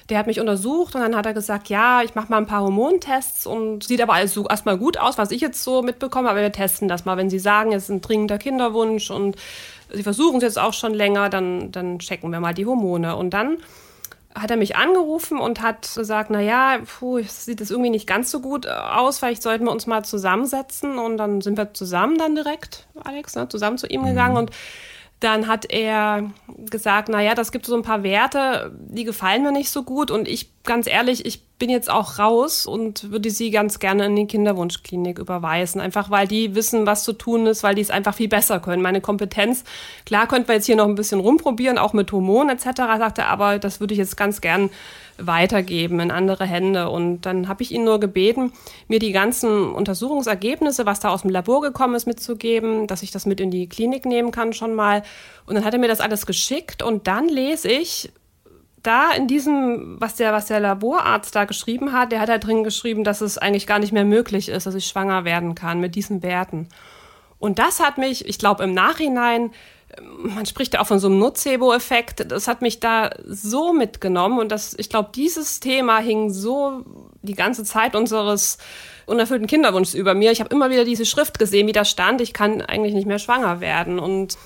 [0.08, 2.62] der hat mich untersucht und dann hat er gesagt, ja, ich mache mal ein paar
[2.62, 6.40] Hormontests und sieht aber alles so erstmal gut aus, was ich jetzt so mitbekomme, aber
[6.40, 7.16] wir testen das mal.
[7.16, 9.36] Wenn Sie sagen, es ist ein dringender Kinderwunsch und
[9.92, 13.16] Sie versuchen es jetzt auch schon länger, dann, dann checken wir mal die Hormone.
[13.16, 13.58] Und dann
[14.37, 18.31] hat er mich angerufen und hat gesagt, na ja, puh, sieht das irgendwie nicht ganz
[18.31, 22.35] so gut aus, vielleicht sollten wir uns mal zusammensetzen und dann sind wir zusammen dann
[22.35, 24.07] direkt, Alex, ne, zusammen zu ihm mhm.
[24.07, 24.51] gegangen und
[25.20, 26.31] dann hat er
[26.70, 30.11] gesagt, na ja, das gibt so ein paar Werte, die gefallen mir nicht so gut
[30.11, 34.16] und ich, ganz ehrlich, ich bin jetzt auch raus und würde sie ganz gerne in
[34.16, 38.14] die Kinderwunschklinik überweisen, einfach weil die wissen, was zu tun ist, weil die es einfach
[38.14, 38.83] viel besser können.
[38.83, 39.64] Meine Kompetenz,
[40.05, 43.29] klar könnten wir jetzt hier noch ein bisschen rumprobieren, auch mit Hormonen etc., sagte er,
[43.29, 44.68] aber das würde ich jetzt ganz gern
[45.18, 46.88] weitergeben in andere Hände.
[46.90, 48.52] Und dann habe ich ihn nur gebeten,
[48.88, 53.26] mir die ganzen Untersuchungsergebnisse, was da aus dem Labor gekommen ist, mitzugeben, dass ich das
[53.26, 55.02] mit in die Klinik nehmen kann schon mal.
[55.46, 58.12] Und dann hat er mir das alles geschickt und dann lese ich
[58.83, 62.62] da in diesem, was der, was der Laborarzt da geschrieben hat, der hat da drin
[62.62, 65.96] geschrieben, dass es eigentlich gar nicht mehr möglich ist, dass ich schwanger werden kann mit
[65.96, 66.68] diesen Werten.
[67.38, 69.50] Und das hat mich, ich glaube, im Nachhinein
[70.18, 72.31] man spricht ja auch von so einem Nocebo-Effekt.
[72.31, 76.85] Das hat mich da so mitgenommen und das, ich glaube, dieses Thema hing so
[77.22, 78.59] die ganze Zeit unseres
[79.07, 80.33] unerfüllten Kinderwunschs über mir.
[80.33, 83.18] Ich habe immer wieder diese Schrift gesehen, wie da stand, ich kann eigentlich nicht mehr
[83.18, 84.37] schwanger werden und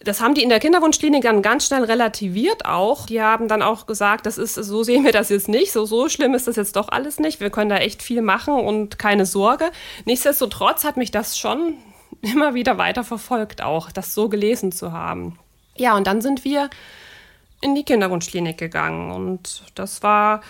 [0.00, 3.06] Das haben die in der Kinderwunschklinik dann ganz schnell relativiert auch.
[3.06, 6.08] Die haben dann auch gesagt, das ist, so sehen wir das jetzt nicht, so, so
[6.08, 7.40] schlimm ist das jetzt doch alles nicht.
[7.40, 9.70] Wir können da echt viel machen und keine Sorge.
[10.04, 11.78] Nichtsdestotrotz hat mich das schon
[12.32, 15.38] immer wieder weiter verfolgt, auch das so gelesen zu haben.
[15.76, 16.70] Ja, und dann sind wir
[17.60, 20.42] in die Kinderwunschklinik gegangen und das war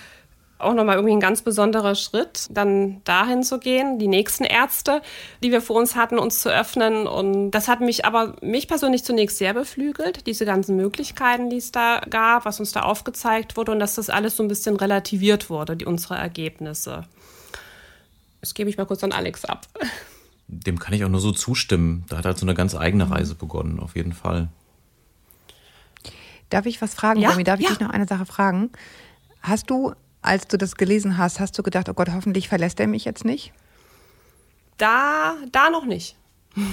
[0.59, 5.03] auch nochmal irgendwie ein ganz besonderer Schritt, dann dahin zu gehen, die nächsten Ärzte,
[5.43, 7.07] die wir vor uns hatten, uns zu öffnen.
[7.07, 11.73] Und das hat mich aber, mich persönlich zunächst sehr beflügelt, diese ganzen Möglichkeiten, die es
[11.73, 15.51] da gab, was uns da aufgezeigt wurde und dass das alles so ein bisschen relativiert
[15.51, 17.05] wurde, die, unsere Ergebnisse.
[18.41, 19.67] Das gebe ich mal kurz an Alex ab.
[20.47, 22.05] Dem kann ich auch nur so zustimmen.
[22.09, 24.49] Da hat halt so eine ganz eigene Reise begonnen, auf jeden Fall.
[26.51, 27.45] Darf ich was fragen, Ja, Romy?
[27.45, 27.71] Darf ich ja.
[27.71, 28.71] dich noch eine Sache fragen?
[29.43, 32.87] Hast du, als du das gelesen hast, hast du gedacht, oh Gott, hoffentlich verlässt er
[32.87, 33.53] mich jetzt nicht?
[34.77, 36.17] Da, da noch nicht.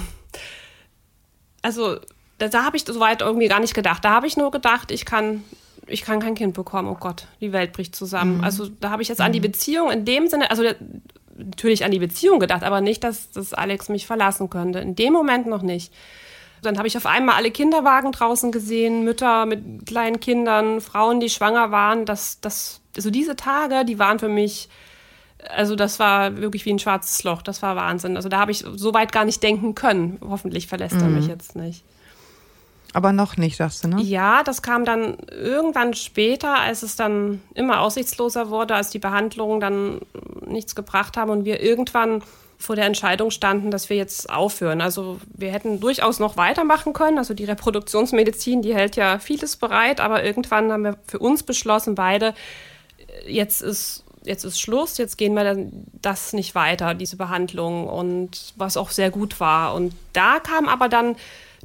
[1.63, 1.99] Also,
[2.39, 4.03] da, da habe ich soweit irgendwie gar nicht gedacht.
[4.03, 5.43] Da habe ich nur gedacht, ich kann,
[5.85, 6.87] ich kann kein Kind bekommen.
[6.87, 8.43] Oh Gott, die Welt bricht zusammen.
[8.43, 10.63] Also, da habe ich jetzt an die Beziehung in dem Sinne, also
[11.45, 14.79] natürlich an die Beziehung gedacht, aber nicht, dass, dass Alex mich verlassen könnte.
[14.79, 15.93] In dem Moment noch nicht.
[16.61, 21.29] Dann habe ich auf einmal alle Kinderwagen draußen gesehen, Mütter mit kleinen Kindern, Frauen, die
[21.29, 22.05] schwanger waren.
[22.05, 24.69] Das, das, also diese Tage, die waren für mich,
[25.49, 27.41] also das war wirklich wie ein schwarzes Loch.
[27.41, 28.15] Das war Wahnsinn.
[28.15, 30.19] Also da habe ich so weit gar nicht denken können.
[30.21, 31.83] Hoffentlich verlässt er mich jetzt nicht.
[32.93, 34.01] Aber noch nicht, sagst du, ne?
[34.01, 39.59] Ja, das kam dann irgendwann später, als es dann immer aussichtsloser wurde, als die Behandlungen
[39.61, 40.01] dann
[40.45, 42.21] nichts gebracht haben und wir irgendwann
[42.57, 44.81] vor der Entscheidung standen, dass wir jetzt aufhören.
[44.81, 47.17] Also wir hätten durchaus noch weitermachen können.
[47.17, 51.95] Also die Reproduktionsmedizin, die hält ja vieles bereit, aber irgendwann haben wir für uns beschlossen,
[51.95, 52.33] beide,
[53.25, 55.67] jetzt ist jetzt ist Schluss, jetzt gehen wir
[56.01, 59.73] das nicht weiter, diese Behandlung und was auch sehr gut war.
[59.73, 61.15] Und da kam aber dann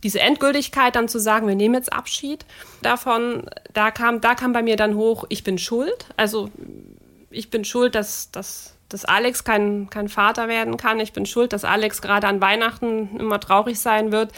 [0.03, 2.45] diese Endgültigkeit dann zu sagen, wir nehmen jetzt Abschied
[2.83, 6.07] davon, da kam, da kam bei mir dann hoch, ich bin schuld.
[6.17, 6.51] Also
[7.31, 11.01] ich bin schuld, dass, dass, dass Alex kein, kein Vater werden kann.
[11.01, 14.33] Ich bin schuld, dass Alex gerade an Weihnachten immer traurig sein wird.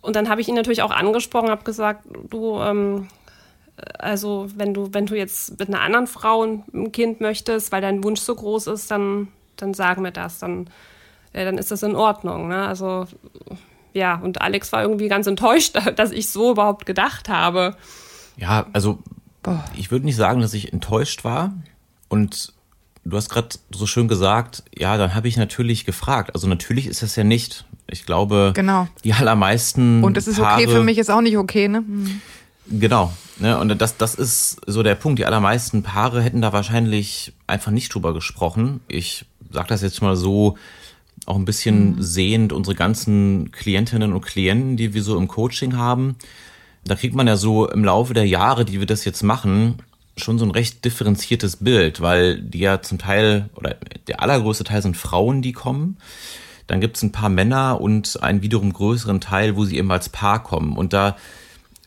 [0.00, 3.08] Und dann habe ich ihn natürlich auch angesprochen, habe gesagt, du, ähm,
[3.98, 8.04] also wenn du, wenn du jetzt mit einer anderen Frau ein Kind möchtest, weil dein
[8.04, 10.68] Wunsch so groß ist, dann, dann sag mir das, dann,
[11.32, 12.48] ja, dann ist das in Ordnung.
[12.48, 12.66] Ne?
[12.68, 13.06] Also
[13.94, 17.76] ja, und Alex war irgendwie ganz enttäuscht, dass ich so überhaupt gedacht habe.
[18.36, 18.98] Ja, also
[19.76, 21.54] ich würde nicht sagen, dass ich enttäuscht war.
[22.08, 22.52] Und
[23.04, 26.34] du hast gerade so schön gesagt, ja, dann habe ich natürlich gefragt.
[26.34, 27.64] Also natürlich ist das ja nicht.
[27.88, 28.88] Ich glaube, Genau.
[29.04, 30.02] die allermeisten.
[30.02, 31.78] Und das ist Paare, okay für mich, ist auch nicht okay, ne?
[31.78, 32.20] Hm.
[32.66, 33.12] Genau.
[33.38, 35.18] Ne, und das, das ist so der Punkt.
[35.18, 38.80] Die allermeisten Paare hätten da wahrscheinlich einfach nicht drüber gesprochen.
[38.88, 40.56] Ich sage das jetzt mal so,
[41.26, 46.16] auch ein bisschen sehend unsere ganzen Klientinnen und Klienten, die wir so im Coaching haben.
[46.84, 49.76] Da kriegt man ja so im Laufe der Jahre, die wir das jetzt machen,
[50.16, 54.82] schon so ein recht differenziertes Bild, weil die ja zum Teil, oder der allergrößte Teil
[54.82, 55.96] sind Frauen, die kommen.
[56.66, 60.42] Dann gibt's ein paar Männer und einen wiederum größeren Teil, wo sie eben als Paar
[60.42, 60.76] kommen.
[60.76, 61.16] Und da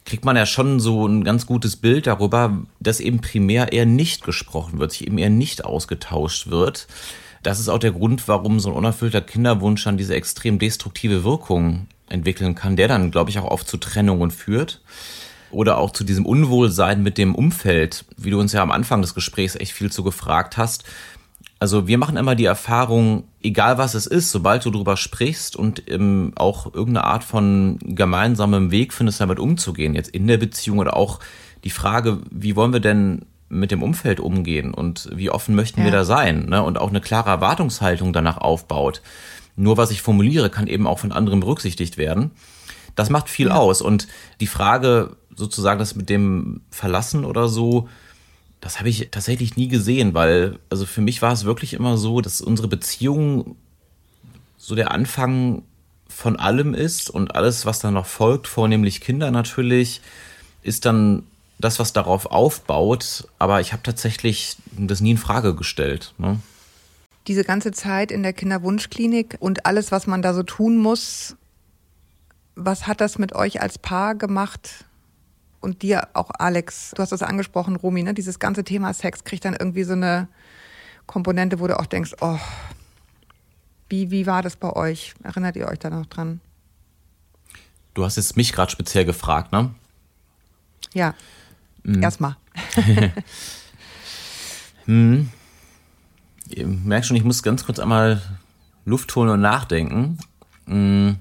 [0.05, 4.23] kriegt man ja schon so ein ganz gutes Bild darüber, dass eben primär eher nicht
[4.23, 6.87] gesprochen wird, sich eben eher nicht ausgetauscht wird.
[7.43, 11.87] Das ist auch der Grund, warum so ein unerfüllter Kinderwunsch dann diese extrem destruktive Wirkung
[12.09, 14.81] entwickeln kann, der dann, glaube ich, auch oft zu Trennungen führt.
[15.49, 19.13] Oder auch zu diesem Unwohlsein mit dem Umfeld, wie du uns ja am Anfang des
[19.13, 20.83] Gesprächs echt viel zu gefragt hast.
[21.59, 25.89] Also wir machen immer die Erfahrung, egal was es ist, sobald du drüber sprichst und
[25.89, 30.95] ähm, auch irgendeine Art von gemeinsamem Weg findest, damit umzugehen, jetzt in der Beziehung oder
[30.95, 31.19] auch
[31.63, 35.91] die Frage, wie wollen wir denn mit dem Umfeld umgehen und wie offen möchten wir
[35.91, 35.97] Ja.
[35.97, 36.63] da sein ne?
[36.63, 39.01] und auch eine klare Erwartungshaltung danach aufbaut.
[39.55, 42.31] Nur was ich formuliere, kann eben auch von anderen berücksichtigt werden.
[42.95, 44.07] Das macht viel aus und
[44.39, 47.87] die Frage sozusagen, das mit dem Verlassen oder so,
[48.59, 52.21] das habe ich tatsächlich nie gesehen, weil also für mich war es wirklich immer so,
[52.21, 53.55] dass unsere Beziehung
[54.57, 55.61] so der Anfang
[56.07, 60.01] von allem ist und alles, was dann noch folgt, vornehmlich Kinder natürlich,
[60.63, 61.23] ist dann
[61.59, 63.27] das, was darauf aufbaut.
[63.39, 66.13] Aber ich habe tatsächlich das nie in Frage gestellt.
[66.17, 66.39] Ne?
[67.27, 71.35] Diese ganze Zeit in der Kinderwunschklinik und alles, was man da so tun muss,
[72.55, 74.85] was hat das mit euch als Paar gemacht?
[75.59, 78.13] Und dir auch, Alex, du hast das angesprochen, Romy, ne?
[78.13, 80.27] Dieses ganze Thema Sex kriegt dann irgendwie so eine
[81.07, 82.39] Komponente, wo du auch denkst, oh,
[83.89, 85.13] wie, wie war das bei euch?
[85.23, 86.41] Erinnert ihr euch da noch dran?
[87.93, 89.73] Du hast jetzt mich gerade speziell gefragt, ne?
[90.93, 91.15] Ja.
[91.87, 92.03] Mhm.
[92.03, 92.35] Erstmal.
[94.87, 98.21] Ihr merkt schon, ich muss ganz kurz einmal
[98.85, 100.17] Luft holen und nachdenken.
[100.65, 101.13] Mm.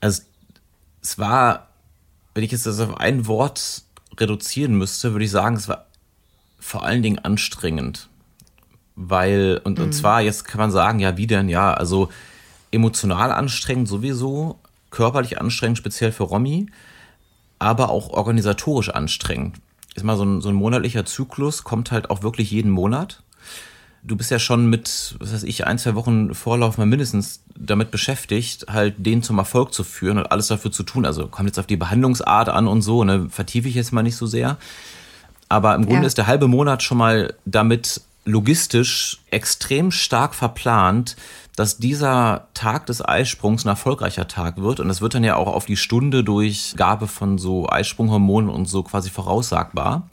[0.00, 0.22] Also
[1.02, 1.68] es war,
[2.34, 3.84] wenn ich jetzt das auf ein Wort
[4.18, 5.86] reduzieren müsste, würde ich sagen, es war
[6.58, 8.08] vor allen Dingen anstrengend.
[8.96, 9.84] Weil, und, mhm.
[9.84, 11.48] und zwar, jetzt kann man sagen, ja, wie denn?
[11.48, 12.10] Ja, also
[12.72, 14.58] emotional anstrengend sowieso,
[14.90, 16.66] körperlich anstrengend, speziell für Romy,
[17.60, 19.58] aber auch organisatorisch anstrengend.
[19.94, 23.22] Ist mal so ein, so ein monatlicher Zyklus, kommt halt auch wirklich jeden Monat.
[24.02, 27.90] Du bist ja schon mit, was weiß ich, ein, zwei Wochen Vorlauf mal mindestens damit
[27.90, 31.04] beschäftigt, halt den zum Erfolg zu führen und alles dafür zu tun.
[31.04, 34.16] Also kommt jetzt auf die Behandlungsart an und so, ne, vertiefe ich jetzt mal nicht
[34.16, 34.56] so sehr.
[35.50, 36.06] Aber im Grunde ja.
[36.06, 41.16] ist der halbe Monat schon mal damit logistisch extrem stark verplant,
[41.56, 44.80] dass dieser Tag des Eisprungs ein erfolgreicher Tag wird.
[44.80, 48.66] Und das wird dann ja auch auf die Stunde durch Gabe von so Eisprunghormonen und
[48.66, 50.08] so quasi voraussagbar.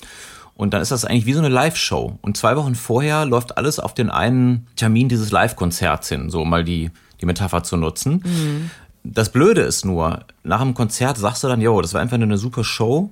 [0.56, 2.18] Und dann ist das eigentlich wie so eine Live-Show.
[2.22, 6.50] Und zwei Wochen vorher läuft alles auf den einen Termin dieses Live-Konzerts hin, so um
[6.50, 6.90] mal die,
[7.22, 8.24] die Metapher zu nutzen.
[8.26, 8.72] Mhm.
[9.04, 12.38] Das Blöde ist nur, nach dem Konzert sagst du dann, yo, das war einfach eine
[12.38, 13.12] super Show.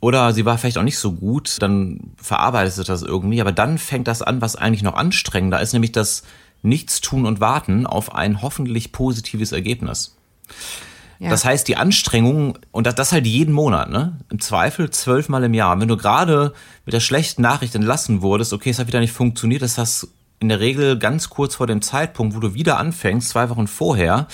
[0.00, 3.42] Oder sie war vielleicht auch nicht so gut, dann verarbeitest du das irgendwie.
[3.42, 6.22] Aber dann fängt das an, was eigentlich noch anstrengender ist, nämlich das
[6.62, 10.16] nichts tun und warten auf ein hoffentlich positives Ergebnis.
[11.18, 11.28] Ja.
[11.28, 14.18] Das heißt, die Anstrengung, und das, das halt jeden Monat, ne?
[14.30, 15.78] Im Zweifel zwölfmal im Jahr.
[15.78, 16.54] Wenn du gerade
[16.86, 20.08] mit der schlechten Nachricht entlassen wurdest, okay, es hat wieder nicht funktioniert, das hast
[20.40, 24.26] in der Regel ganz kurz vor dem Zeitpunkt, wo du wieder anfängst, zwei Wochen vorher,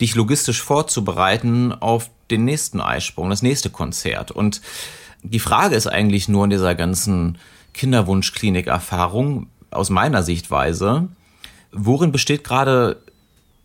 [0.00, 4.32] dich logistisch vorzubereiten auf den nächsten Eisprung, das nächste Konzert.
[4.32, 4.60] Und
[5.22, 7.38] die Frage ist eigentlich nur in dieser ganzen
[7.74, 11.08] Kinderwunschklinik-Erfahrung aus meiner Sichtweise,
[11.72, 12.98] Worin besteht gerade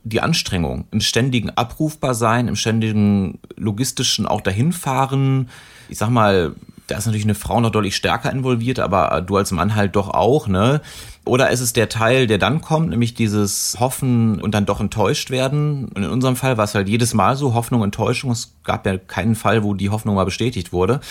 [0.04, 0.86] die Anstrengung?
[0.92, 5.50] Im ständigen Abrufbarsein, im ständigen logistischen auch dahinfahren?
[5.90, 6.56] Ich sag mal,
[6.88, 10.10] da ist natürlich eine Frau noch deutlich stärker involviert, aber du als Mann halt doch
[10.10, 10.82] auch, ne?
[11.26, 15.30] Oder ist es der Teil, der dann kommt, nämlich dieses Hoffen und dann doch enttäuscht
[15.30, 15.90] werden?
[15.90, 18.32] Und in unserem Fall war es halt jedes Mal so, Hoffnung, Enttäuschung.
[18.32, 21.02] Es gab ja keinen Fall, wo die Hoffnung mal bestätigt wurde.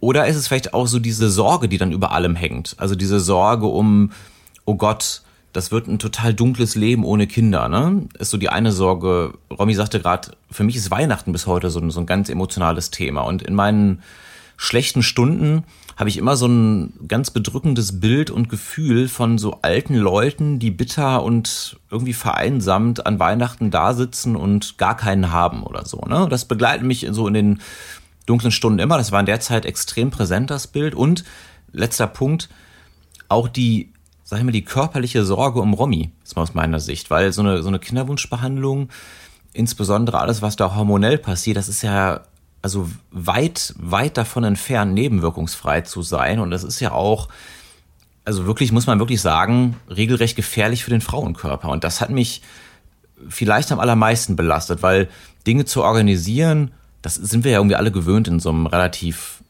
[0.00, 2.76] Oder ist es vielleicht auch so diese Sorge, die dann über allem hängt?
[2.78, 4.12] Also diese Sorge um,
[4.64, 5.20] oh Gott,
[5.58, 8.06] das wird ein total dunkles Leben ohne Kinder, ne?
[8.16, 9.34] Ist so die eine Sorge.
[9.50, 12.92] Romy sagte gerade, für mich ist Weihnachten bis heute so ein, so ein ganz emotionales
[12.92, 13.22] Thema.
[13.22, 14.00] Und in meinen
[14.56, 15.64] schlechten Stunden
[15.96, 20.70] habe ich immer so ein ganz bedrückendes Bild und Gefühl von so alten Leuten, die
[20.70, 25.98] bitter und irgendwie vereinsamt an Weihnachten da sitzen und gar keinen haben oder so.
[26.02, 26.28] Ne?
[26.30, 27.60] Das begleitet mich so in den
[28.26, 28.96] dunklen Stunden immer.
[28.96, 30.94] Das war in der Zeit extrem präsent, das Bild.
[30.94, 31.24] Und
[31.72, 32.48] letzter Punkt,
[33.28, 33.90] auch die
[34.28, 37.40] sag ich mal, die körperliche Sorge um Romy, ist mal aus meiner Sicht, weil so
[37.40, 38.90] eine, so eine Kinderwunschbehandlung,
[39.54, 42.20] insbesondere alles, was da hormonell passiert, das ist ja
[42.60, 46.40] also weit, weit davon entfernt, nebenwirkungsfrei zu sein.
[46.40, 47.28] Und das ist ja auch,
[48.26, 51.70] also wirklich, muss man wirklich sagen, regelrecht gefährlich für den Frauenkörper.
[51.70, 52.42] Und das hat mich
[53.30, 55.08] vielleicht am allermeisten belastet, weil
[55.46, 59.42] Dinge zu organisieren, das sind wir ja irgendwie alle gewöhnt in so einem relativ,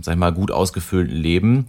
[0.00, 1.66] sag ich mal, gut ausgefüllten Leben.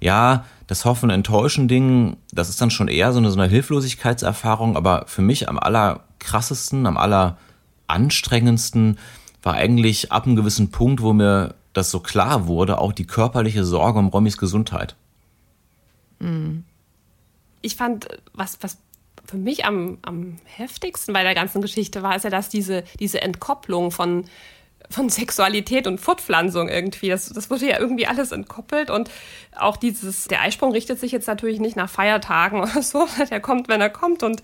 [0.00, 4.76] Ja, das Hoffen, Enttäuschen Ding, das ist dann schon eher so eine, so eine Hilflosigkeitserfahrung,
[4.76, 8.98] aber für mich am allerkrassesten, am alleranstrengendsten
[9.42, 13.64] war eigentlich ab einem gewissen Punkt, wo mir das so klar wurde, auch die körperliche
[13.64, 14.96] Sorge um Romys Gesundheit.
[16.18, 16.64] Mhm.
[17.62, 18.78] Ich fand, was, was
[19.24, 23.22] für mich am, am heftigsten bei der ganzen Geschichte war, ist ja, dass diese, diese
[23.22, 24.24] Entkopplung von
[24.90, 27.08] von Sexualität und Fortpflanzung irgendwie.
[27.08, 29.10] Das, das wurde ja irgendwie alles entkoppelt und
[29.56, 33.06] auch dieses, der Eisprung richtet sich jetzt natürlich nicht nach Feiertagen oder so.
[33.30, 34.42] Der kommt, wenn er kommt und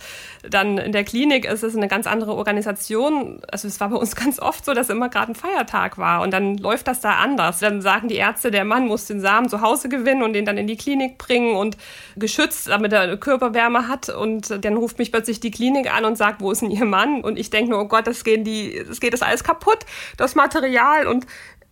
[0.49, 3.41] dann in der Klinik ist es eine ganz andere Organisation.
[3.51, 6.33] Also es war bei uns ganz oft so, dass immer gerade ein Feiertag war und
[6.33, 7.59] dann läuft das da anders.
[7.59, 10.59] Dann sagen die Ärzte, der Mann muss den Samen zu Hause gewinnen und den dann
[10.59, 11.77] in die Klinik bringen und
[12.17, 16.41] geschützt, damit er Körperwärme hat und dann ruft mich plötzlich die Klinik an und sagt,
[16.41, 17.23] wo ist denn Ihr Mann?
[17.23, 19.79] Und ich denke nur, oh Gott, das, gehen die, das geht das alles kaputt.
[20.17, 21.27] Das Material und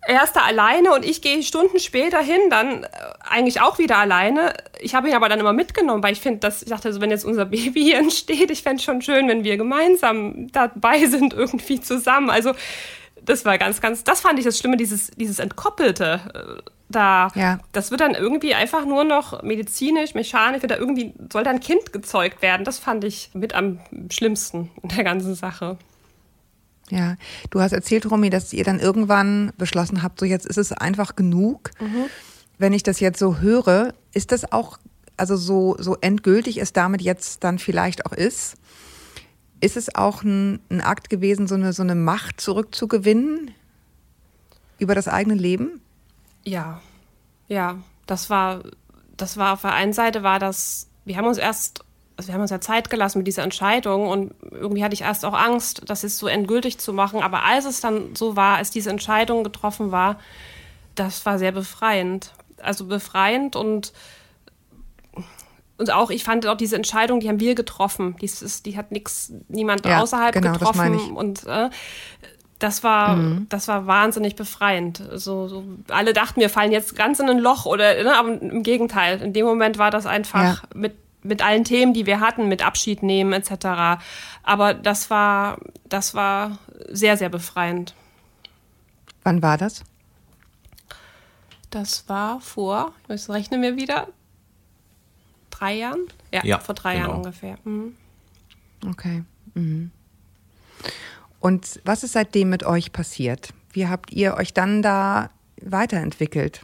[0.07, 2.89] er ist da alleine und ich gehe Stunden später hin, dann äh,
[3.29, 4.55] eigentlich auch wieder alleine.
[4.81, 7.11] Ich habe ihn aber dann immer mitgenommen, weil ich finde, dass ich dachte, also wenn
[7.11, 11.33] jetzt unser Baby hier entsteht, ich fände es schon schön, wenn wir gemeinsam dabei sind,
[11.33, 12.31] irgendwie zusammen.
[12.31, 12.53] Also
[13.23, 16.21] das war ganz, ganz, das fand ich das Schlimme, dieses, dieses Entkoppelte.
[16.35, 17.59] Äh, da, ja.
[17.73, 21.61] das wird dann irgendwie einfach nur noch medizinisch, mechanisch, wird da irgendwie, soll da ein
[21.61, 22.65] Kind gezeugt werden.
[22.65, 25.79] Das fand ich mit am schlimmsten in der ganzen Sache.
[26.91, 27.17] Ja,
[27.51, 31.17] du hast erzählt, Romy, dass ihr dann irgendwann beschlossen habt, so jetzt ist es einfach
[31.17, 31.71] genug.
[31.81, 32.07] Mhm.
[32.59, 34.79] Wenn ich das jetzt so höre, ist das auch,
[35.17, 38.57] also so, so endgültig es damit jetzt dann vielleicht auch ist,
[39.61, 43.53] ist es auch ein, ein Akt gewesen, so eine, so eine Macht zurückzugewinnen
[44.79, 45.81] über das eigene Leben?
[46.45, 46.83] Ja,
[47.49, 48.63] ja, das war,
[49.17, 51.85] das war auf der einen Seite war das, wir haben uns erst
[52.17, 55.25] also wir haben uns ja Zeit gelassen mit dieser Entscheidung und irgendwie hatte ich erst
[55.25, 57.23] auch Angst, das ist so endgültig zu machen.
[57.23, 60.19] Aber als es dann so war, als diese Entscheidung getroffen war,
[60.95, 62.33] das war sehr befreiend.
[62.63, 63.93] Also befreiend und
[65.77, 68.17] und auch, ich fand auch diese Entscheidung, die haben wir getroffen.
[68.21, 71.17] Die, ist, die hat nichts, niemand ja, außerhalb genau, getroffen.
[71.17, 71.69] Und äh,
[72.61, 73.47] das war, mhm.
[73.49, 75.03] das war wahnsinnig befreiend.
[75.15, 78.63] So, so, alle dachten, wir fallen jetzt ganz in ein Loch oder, ne, aber im
[78.63, 79.21] Gegenteil.
[79.21, 80.69] In dem Moment war das einfach ja.
[80.77, 84.01] mit, mit allen Themen, die wir hatten, mit Abschied nehmen etc.
[84.43, 85.59] Aber das war,
[85.89, 86.59] das war
[86.89, 87.95] sehr, sehr befreiend.
[89.25, 89.83] Wann war das?
[91.71, 94.09] Das war vor, ich rechne mir wieder,
[95.51, 96.07] drei Jahren?
[96.33, 97.09] Ja, ja vor drei genau.
[97.09, 97.59] Jahren ungefähr.
[97.65, 97.97] Mhm.
[98.87, 99.25] Okay.
[99.55, 99.91] Mhm.
[101.41, 103.49] Und was ist seitdem mit euch passiert?
[103.73, 106.61] Wie habt ihr euch dann da weiterentwickelt?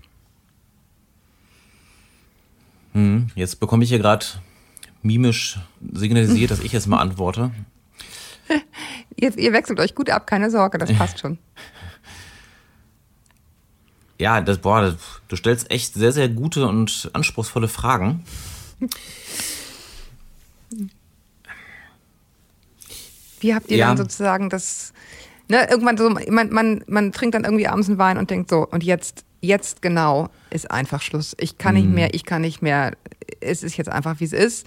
[2.93, 4.27] Hm, jetzt bekomme ich hier gerade
[5.03, 5.59] mimisch
[5.93, 7.51] signalisiert, dass ich jetzt mal antworte.
[9.17, 11.39] ihr, ihr, wechselt euch gut ab, keine Sorge, das passt schon.
[14.19, 14.97] Ja, das, boah, das,
[15.29, 18.23] du stellst echt sehr, sehr gute und anspruchsvolle Fragen.
[23.41, 23.89] Wie habt ihr ja.
[23.89, 24.93] dann sozusagen das,
[25.49, 28.67] ne, irgendwann so, man, man, man trinkt dann irgendwie abends einen Wein und denkt so,
[28.67, 31.35] und jetzt, jetzt genau ist einfach Schluss.
[31.39, 31.95] Ich kann nicht mhm.
[31.95, 32.97] mehr, ich kann nicht mehr,
[33.41, 34.67] es ist jetzt einfach, wie es ist.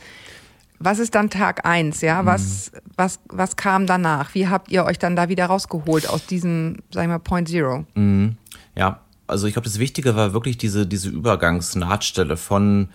[0.79, 2.25] Was ist dann Tag eins, ja?
[2.25, 2.79] Was, mhm.
[2.97, 4.33] was, was kam danach?
[4.33, 7.85] Wie habt ihr euch dann da wieder rausgeholt aus diesem, sag ich mal, Point Zero?
[7.95, 8.37] Mhm.
[8.75, 12.89] Ja, also ich glaube, das Wichtige war wirklich diese, diese Übergangsnahtstelle von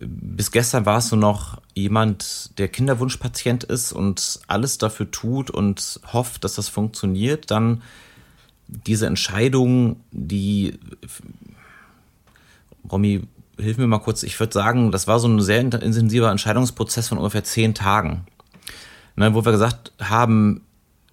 [0.00, 6.44] bis gestern warst du noch jemand, der Kinderwunschpatient ist und alles dafür tut und hofft,
[6.44, 7.82] dass das funktioniert, dann
[8.68, 10.78] diese Entscheidung, die
[12.90, 13.22] Romy,
[13.58, 17.18] hilf mir mal kurz, ich würde sagen, das war so ein sehr intensiver Entscheidungsprozess von
[17.18, 18.26] ungefähr zehn Tagen.
[19.16, 20.62] Ne, wo wir gesagt haben,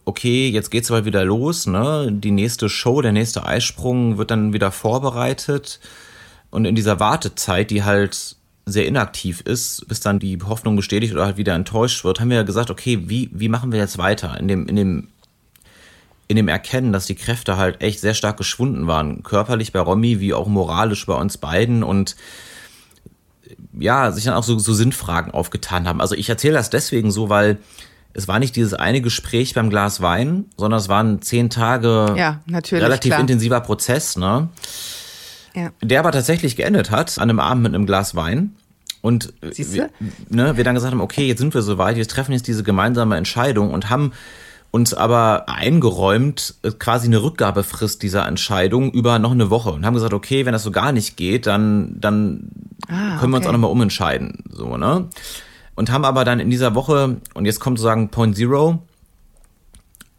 [0.06, 2.10] okay, jetzt geht's aber wieder los, ne?
[2.12, 5.80] Die nächste Show, der nächste Eisprung wird dann wieder vorbereitet.
[6.52, 8.36] Und in dieser Wartezeit, die halt
[8.68, 12.44] sehr inaktiv ist, bis dann die Hoffnung bestätigt oder halt wieder enttäuscht wird, haben wir
[12.44, 14.40] gesagt, okay, wie, wie machen wir jetzt weiter?
[14.40, 15.08] In dem, in dem,
[16.28, 19.24] in dem Erkennen, dass die Kräfte halt echt sehr stark geschwunden waren.
[19.24, 22.16] Körperlich bei Romy, wie auch moralisch bei uns beiden und
[23.78, 26.02] ja, sich dann auch so, so Sinnfragen aufgetan haben.
[26.02, 27.60] Also ich erzähle das deswegen so, weil
[28.14, 32.42] es war nicht dieses eine Gespräch beim Glas Wein, sondern es waren zehn Tage ja,
[32.72, 33.20] relativ klar.
[33.20, 34.50] intensiver Prozess, ne?
[35.56, 35.72] ja.
[35.82, 38.56] der aber tatsächlich geendet hat an einem Abend mit einem Glas Wein.
[39.02, 39.92] Und wir,
[40.30, 43.16] ne, wir dann gesagt haben, okay, jetzt sind wir soweit, wir treffen jetzt diese gemeinsame
[43.18, 44.14] Entscheidung und haben
[44.76, 49.94] uns aber eingeräumt, äh, quasi eine Rückgabefrist dieser Entscheidung über noch eine Woche und haben
[49.94, 52.50] gesagt, okay, wenn das so gar nicht geht, dann, dann
[52.90, 54.44] ah, können wir uns auch nochmal umentscheiden.
[54.50, 55.08] So, ne?
[55.76, 58.84] Und haben aber dann in dieser Woche, und jetzt kommt sozusagen Point Zero,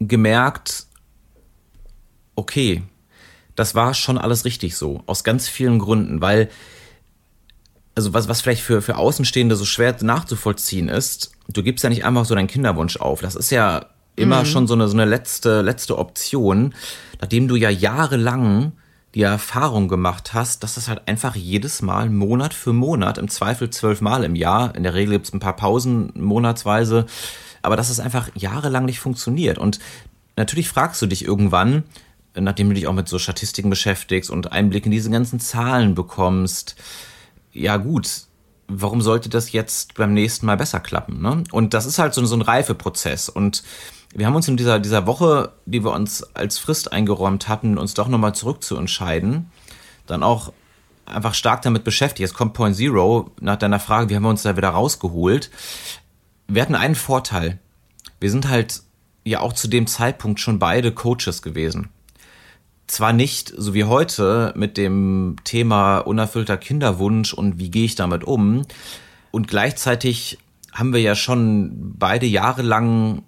[0.01, 0.87] gemerkt,
[2.35, 2.83] okay,
[3.57, 6.49] das war schon alles richtig so, aus ganz vielen Gründen, weil,
[7.95, 12.07] also was, was vielleicht für, für Außenstehende so schwer nachzuvollziehen ist, du gibst ja nicht
[12.07, 13.21] einfach so deinen Kinderwunsch auf.
[13.21, 13.85] Das ist ja
[14.17, 14.47] immer mhm.
[14.47, 16.75] schon so eine, so eine letzte, letzte Option,
[17.21, 18.73] nachdem du ja jahrelang
[19.15, 23.71] die Erfahrung gemacht hast, dass das halt einfach jedes Mal Monat für Monat, im Zweifel
[23.71, 27.07] zwölf Mal im Jahr, in der Regel gibt es ein paar Pausen monatsweise,
[27.63, 29.57] aber dass es einfach jahrelang nicht funktioniert.
[29.59, 29.79] Und
[30.37, 31.85] natürlich fragst du dich irgendwann,
[32.39, 36.77] nachdem du dich auch mit so Statistiken beschäftigst und Einblick in diese ganzen Zahlen bekommst,
[37.53, 38.09] ja gut,
[38.69, 41.23] warum sollte das jetzt beim nächsten Mal besser klappen?
[41.23, 41.45] Ne?
[41.53, 43.29] Und das ist halt so, so ein Reifeprozess.
[43.29, 43.63] Und
[44.17, 47.95] wir haben uns in dieser, dieser Woche, die wir uns als Frist eingeräumt hatten, uns
[47.95, 49.51] doch nochmal zurückzuentscheiden,
[50.07, 50.53] dann auch
[51.05, 52.21] einfach stark damit beschäftigt.
[52.21, 55.51] Jetzt kommt Point Zero nach deiner Frage, wie haben wir uns da wieder rausgeholt?
[56.49, 57.59] Wir hatten einen Vorteil.
[58.19, 58.83] Wir sind halt
[59.25, 61.91] ja auch zu dem Zeitpunkt schon beide Coaches gewesen
[62.87, 68.25] zwar nicht so wie heute mit dem Thema unerfüllter Kinderwunsch und wie gehe ich damit
[68.25, 68.63] um.
[69.31, 70.39] Und gleichzeitig
[70.73, 73.23] haben wir ja schon beide jahrelang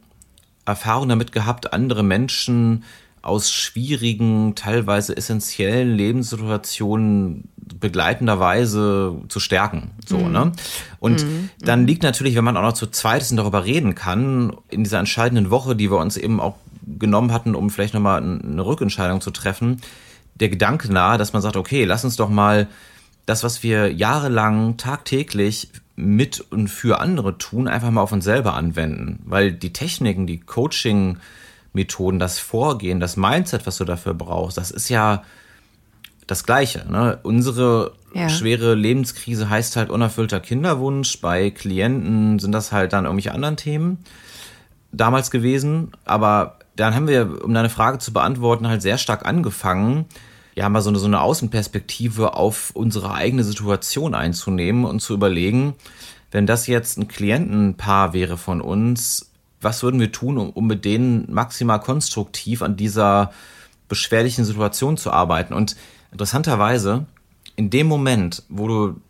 [0.69, 2.85] Erfahrung damit gehabt, andere Menschen
[3.23, 9.91] aus schwierigen, teilweise essentiellen Lebenssituationen begleitenderweise zu stärken.
[10.07, 10.33] So, mhm.
[10.33, 10.53] ne?
[11.01, 11.51] Und mhm.
[11.61, 14.85] dann liegt natürlich, wenn man auch noch zu zweit ist und darüber reden kann, in
[14.85, 16.57] dieser entscheidenden Woche, die wir uns eben auch
[16.99, 19.83] genommen hatten, um vielleicht nochmal eine Rückentscheidung zu treffen,
[20.37, 22.69] der Gedanke nahe, dass man sagt, okay, lass uns doch mal
[23.27, 25.69] das, was wir jahrelang tagtäglich
[25.99, 29.21] mit und für andere tun, einfach mal auf uns selber anwenden.
[29.27, 34.89] Weil die Techniken, die Coaching-Methoden, das Vorgehen, das Mindset, was du dafür brauchst, das ist
[34.89, 35.25] ja
[36.29, 36.87] das Gleiche.
[36.91, 37.19] Ne?
[37.23, 38.29] Unsere Ja.
[38.29, 41.21] schwere Lebenskrise heißt halt unerfüllter Kinderwunsch.
[41.21, 43.99] Bei Klienten sind das halt dann irgendwelche anderen Themen
[44.93, 45.91] damals gewesen.
[46.05, 50.05] Aber dann haben wir, um deine Frage zu beantworten, halt sehr stark angefangen,
[50.59, 55.75] ja, mal so eine, so eine Außenperspektive auf unsere eigene Situation einzunehmen und zu überlegen,
[56.33, 59.31] wenn das jetzt ein Klientenpaar wäre von uns,
[59.61, 63.31] was würden wir tun, um, um mit denen maximal konstruktiv an dieser
[63.87, 65.55] beschwerlichen Situation zu arbeiten?
[65.55, 65.77] Und
[66.11, 67.07] interessanterweise,
[67.55, 69.01] in dem Moment, wo du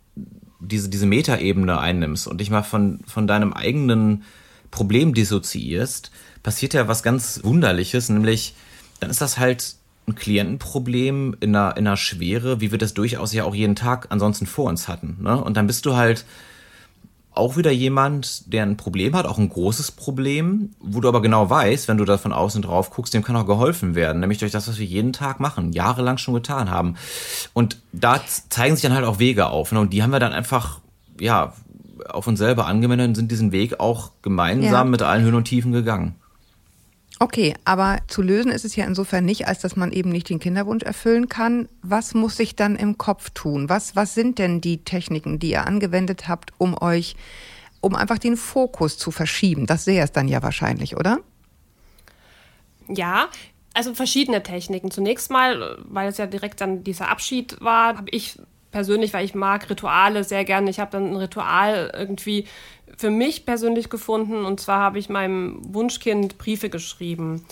[0.61, 4.25] diese, diese Metaebene einnimmst und dich mal von, von deinem eigenen
[4.71, 6.11] Problem dissoziierst,
[6.43, 8.55] passiert ja was ganz Wunderliches, nämlich
[9.01, 9.78] dann ist das halt
[10.09, 14.07] ein Klientenproblem in einer, in einer Schwere, wie wir das durchaus ja auch jeden Tag
[14.11, 15.19] ansonsten vor uns hatten.
[15.21, 15.43] Ne?
[15.43, 16.25] Und dann bist du halt
[17.33, 21.49] auch wieder jemand, der ein Problem hat, auch ein großes Problem, wo du aber genau
[21.49, 24.51] weißt, wenn du da von außen drauf guckst, dem kann auch geholfen werden, nämlich durch
[24.51, 26.97] das, was wir jeden Tag machen, jahrelang schon getan haben.
[27.53, 29.71] Und da zeigen sich dann halt auch Wege auf.
[29.71, 29.79] Ne?
[29.79, 30.81] Und die haben wir dann einfach,
[31.21, 31.53] ja,
[32.09, 34.85] auf uns selber angewendet und sind diesen Weg auch gemeinsam Ja.
[34.85, 36.17] mit allen Höhen und Tiefen gegangen.
[37.21, 40.39] Okay, aber zu lösen ist es ja insofern nicht, als dass man eben nicht den
[40.39, 41.69] Kinderwunsch erfüllen kann.
[41.83, 43.69] Was muss ich dann im Kopf tun?
[43.69, 47.17] Was, was sind denn die Techniken, die ihr angewendet habt, um euch,
[47.81, 49.67] um einfach den Fokus zu verschieben?
[49.67, 51.19] Das sähe es dann ja wahrscheinlich, oder?
[52.87, 53.29] Ja,
[53.75, 54.93] also verschiedene Techniken.
[54.93, 58.39] Zunächst mal, weil es ja direkt dann dieser Abschied war, habe ich
[58.71, 62.47] persönlich, weil ich mag Rituale sehr gerne, ich habe dann ein Ritual irgendwie
[62.97, 67.45] für mich persönlich gefunden und zwar habe ich meinem Wunschkind Briefe geschrieben.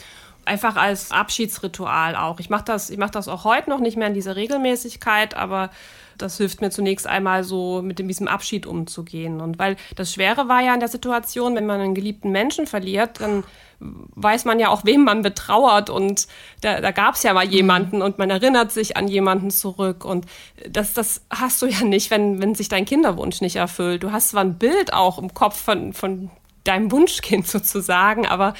[0.44, 2.38] Einfach als Abschiedsritual auch.
[2.38, 5.70] Ich mache das, ich mache das auch heute noch nicht mehr in dieser Regelmäßigkeit, aber
[6.18, 9.40] das hilft mir zunächst einmal so mit dem- diesem Abschied umzugehen.
[9.40, 13.20] Und weil das Schwere war ja in der Situation, wenn man einen geliebten Menschen verliert,
[13.20, 13.44] dann
[13.78, 15.90] weiß man ja auch, wem man betrauert.
[15.90, 16.26] Und
[16.62, 20.04] da, da gab es ja mal jemanden und man erinnert sich an jemanden zurück.
[20.04, 20.26] Und
[20.68, 24.02] das, das hast du ja nicht, wenn, wenn sich dein Kinderwunsch nicht erfüllt.
[24.02, 26.30] Du hast zwar ein Bild auch im Kopf von, von
[26.64, 28.54] deinem Wunschkind sozusagen, aber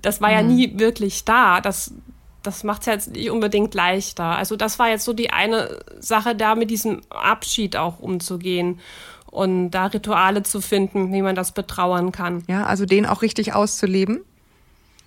[0.00, 1.60] das war ja nie wirklich da.
[1.60, 1.92] Das,
[2.46, 4.24] das macht es jetzt nicht unbedingt leichter.
[4.24, 8.80] Also das war jetzt so die eine Sache, da mit diesem Abschied auch umzugehen
[9.30, 12.44] und da Rituale zu finden, wie man das betrauern kann.
[12.46, 14.20] Ja, also den auch richtig auszuleben.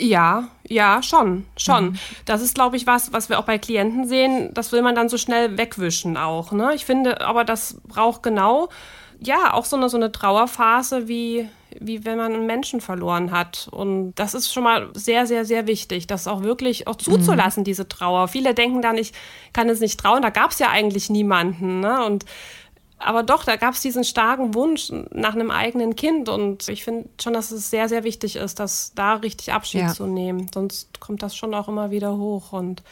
[0.01, 1.99] Ja, ja, schon, schon.
[2.23, 4.49] Das ist, glaube ich, was, was wir auch bei Klienten sehen.
[4.53, 6.53] Das will man dann so schnell wegwischen auch.
[6.53, 6.73] Ne?
[6.73, 8.69] Ich finde, aber das braucht genau,
[9.21, 11.49] ja, auch so eine, so eine Trauerphase, wie,
[11.79, 13.67] wie wenn man einen Menschen verloren hat.
[13.71, 17.87] Und das ist schon mal sehr, sehr, sehr wichtig, das auch wirklich auch zuzulassen, diese
[17.87, 18.27] Trauer.
[18.29, 19.11] Viele denken dann, ich
[19.51, 20.21] kann es nicht trauen.
[20.21, 21.81] Da gab es ja eigentlich niemanden.
[21.81, 22.03] Ne?
[22.05, 22.25] Und
[22.99, 26.29] aber doch, da gab es diesen starken Wunsch nach einem eigenen Kind.
[26.29, 29.93] Und ich finde schon, dass es sehr, sehr wichtig ist, dass da richtig Abschied Ja.
[29.93, 30.49] zu nehmen.
[30.53, 32.51] Sonst kommt das schon auch immer wieder hoch.
[32.51, 32.83] Und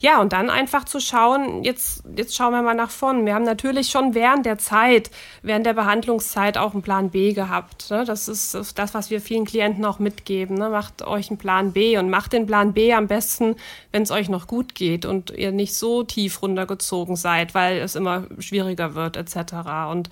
[0.00, 3.26] ja, und dann einfach zu schauen, jetzt, jetzt schauen wir mal nach vorn.
[3.26, 5.10] Wir haben natürlich schon während der Zeit,
[5.42, 7.90] während der Behandlungszeit auch einen Plan B gehabt.
[7.90, 8.04] Ne?
[8.04, 10.56] Das ist das, was wir vielen Klienten auch mitgeben.
[10.56, 10.68] Ne?
[10.68, 13.56] Macht euch einen Plan B und macht den Plan B am besten,
[13.90, 17.96] wenn es euch noch gut geht und ihr nicht so tief runtergezogen seid, weil es
[17.96, 19.47] immer schwieriger wird etc.
[19.52, 20.10] Und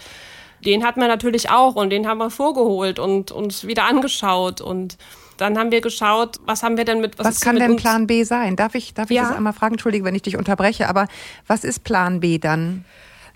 [0.64, 4.97] den hatten wir natürlich auch und den haben wir vorgeholt und uns wieder angeschaut und
[5.37, 8.07] dann haben wir geschaut, was haben wir denn mit Was, ist kann mit denn Plan
[8.07, 8.57] B sein?
[8.57, 9.24] Darf ich, darf ich Ja.
[9.28, 9.74] das einmal fragen?
[9.74, 11.09] Entschuldige, wenn ich dich unterbreche, aber
[11.47, 12.84] was ist Plan B dann?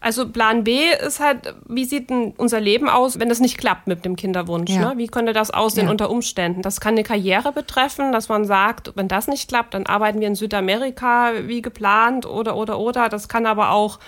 [0.03, 3.87] Also Plan B ist halt, wie sieht denn unser Leben aus, wenn das nicht klappt
[3.87, 4.71] mit dem Kinderwunsch?
[4.71, 4.95] Ja.
[4.95, 4.95] Ne?
[4.97, 5.91] Wie könnte das aussehen Ja.
[5.91, 6.63] unter Umständen?
[6.63, 10.29] Das kann eine Karriere betreffen, dass man sagt, wenn das nicht klappt, dann arbeiten wir
[10.29, 13.11] in Südamerika wie geplant oder oder oder.
[13.11, 13.99] Das kann aber auch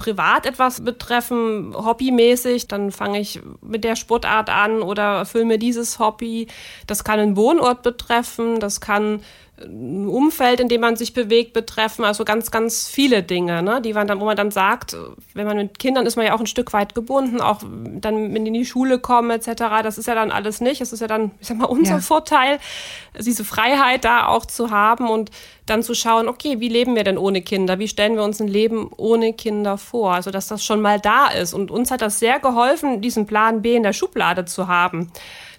[0.00, 5.98] privat etwas betreffen, hobbymäßig, dann fange ich mit der Sportart an oder erfülle mir dieses
[5.98, 6.48] Hobby.
[6.86, 9.20] Das kann einen Wohnort betreffen, das kann
[9.66, 14.06] Umfeld, in dem man sich bewegt, betreffen, also ganz, ganz viele Dinge, ne, die man
[14.06, 14.96] dann, wo man dann sagt,
[15.34, 18.44] wenn man mit Kindern ist man ja auch ein Stück weit gebunden, auch dann wenn
[18.44, 19.82] die in die Schule kommen etc.
[19.82, 20.80] Das ist ja dann alles nicht.
[20.80, 22.00] Das ist ja dann, ich sag mal, unser Ja.
[22.00, 22.58] Vorteil,
[23.18, 25.30] diese Freiheit da auch zu haben und
[25.66, 27.78] dann zu schauen, okay, wie leben wir denn ohne Kinder?
[27.78, 30.14] Wie stellen wir uns ein Leben ohne Kinder vor?
[30.14, 31.54] Also dass das schon mal da ist.
[31.54, 35.12] Und uns hat das sehr geholfen, diesen Plan B in der Schublade zu haben.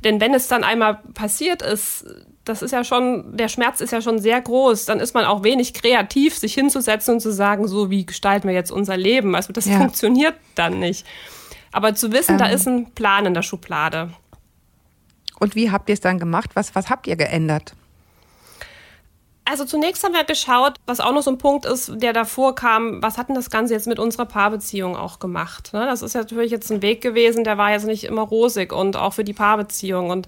[0.03, 2.05] Denn wenn es dann einmal passiert ist,
[2.45, 5.43] das ist ja schon, der Schmerz ist ja schon sehr groß, dann ist man auch
[5.43, 9.35] wenig kreativ, sich hinzusetzen und zu sagen, so wie gestalten wir jetzt unser Leben.
[9.35, 9.77] Also das Ja.
[9.77, 11.05] funktioniert dann nicht.
[11.71, 12.55] Aber zu wissen, da Ähm.
[12.55, 14.11] ist ein Plan in der Schublade.
[15.39, 16.51] Und wie habt ihr es dann gemacht?
[16.55, 17.73] Was, was habt ihr geändert?
[19.43, 23.01] Also zunächst haben wir geschaut, was auch noch so ein Punkt ist, der davor kam,
[23.01, 25.73] was hat denn das Ganze jetzt mit unserer Paarbeziehung auch gemacht?
[25.73, 25.85] Ne?
[25.85, 28.95] Das ist ja natürlich jetzt ein Weg gewesen, der war jetzt nicht immer rosig und
[28.95, 30.09] auch für die Paarbeziehung.
[30.11, 30.27] Und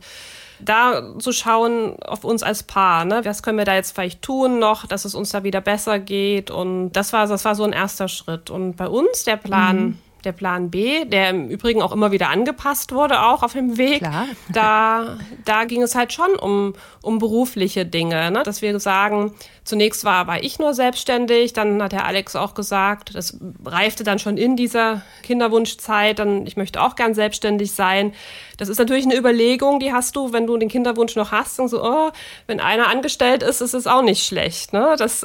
[0.64, 3.22] da zu schauen auf uns als Paar, ne?
[3.24, 6.52] Was können wir da jetzt vielleicht tun noch, dass es uns da wieder besser geht?
[6.52, 8.50] Und das war, das war so ein erster Schritt.
[8.50, 9.84] Und bei uns der Plan.
[9.84, 13.78] Mhm der Plan B, der im Übrigen auch immer wieder angepasst wurde, auch auf dem
[13.78, 14.00] Weg.
[14.00, 14.26] Klar.
[14.52, 18.44] Da, da ging es halt schon um, um berufliche Dinge, ne?
[18.44, 19.34] dass wir sagen,
[19.64, 24.20] zunächst war, war ich nur selbstständig, dann hat der Alex auch gesagt, das reifte dann
[24.20, 28.14] schon in dieser Kinderwunschzeit, dann ich möchte auch gern selbstständig sein.
[28.58, 31.70] Das ist natürlich eine Überlegung, die hast du, wenn du den Kinderwunsch noch hast und
[31.70, 32.12] so, oh,
[32.46, 34.74] wenn einer angestellt ist, ist es auch nicht schlecht.
[34.74, 34.96] Ne?
[34.98, 35.24] Das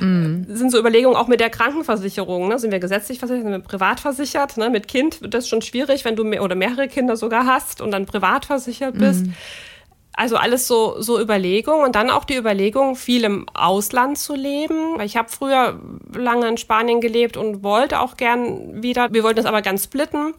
[0.00, 0.42] mm.
[0.48, 2.48] sind so Überlegungen auch mit der Krankenversicherung.
[2.48, 2.58] Ne?
[2.58, 4.56] Sind wir gesetzlich versichert, sind wir privat versichert?
[4.56, 4.68] Ne?
[4.68, 7.92] Mit Kind wird das schon schwierig, wenn du mehr oder mehrere Kinder sogar hast und
[7.92, 9.26] dann privat versichert bist.
[9.26, 9.32] Mm.
[10.20, 15.00] Also alles so, so Überlegungen und dann auch die Überlegung, viel im Ausland zu leben.
[15.00, 15.80] Ich habe früher
[16.14, 19.10] lange in Spanien gelebt und wollte auch gern wieder.
[19.14, 20.34] Wir wollten das aber ganz splitten.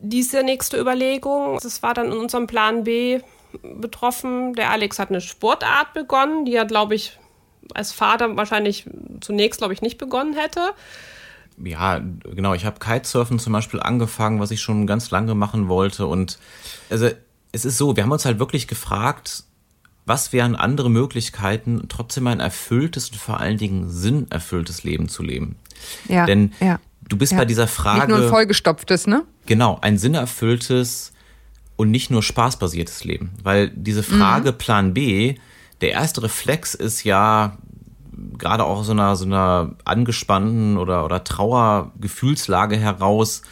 [0.00, 3.20] Diese nächste Überlegung, das war dann in unserem Plan B
[3.62, 4.52] betroffen.
[4.52, 7.18] Der Alex hat eine Sportart begonnen, die er, glaube ich,
[7.72, 8.84] als Vater wahrscheinlich
[9.22, 10.60] zunächst, glaube ich, nicht begonnen hätte.
[11.56, 12.52] Ja, genau.
[12.52, 16.06] Ich habe Kitesurfen zum Beispiel angefangen, was ich schon ganz lange machen wollte.
[16.06, 16.38] Und
[16.90, 17.08] also
[17.54, 19.44] es ist so, wir haben uns halt wirklich gefragt,
[20.06, 25.56] was wären andere Möglichkeiten, trotzdem ein erfülltes und vor allen Dingen sinnerfülltes Leben zu leben.
[26.08, 26.26] Ja.
[26.26, 27.38] Denn ja, du bist ja.
[27.38, 28.00] bei dieser Frage.
[28.00, 29.22] Nicht nur ein vollgestopftes, ne?
[29.46, 31.12] Genau, ein sinnerfülltes
[31.76, 33.30] und nicht nur spaßbasiertes Leben.
[33.42, 34.58] Weil diese Frage mhm.
[34.58, 35.36] Plan B,
[35.80, 37.56] der erste Reflex ist ja,
[38.36, 43.42] gerade auch so einer, so einer angespannten oder, oder Trauergefühlslage heraus,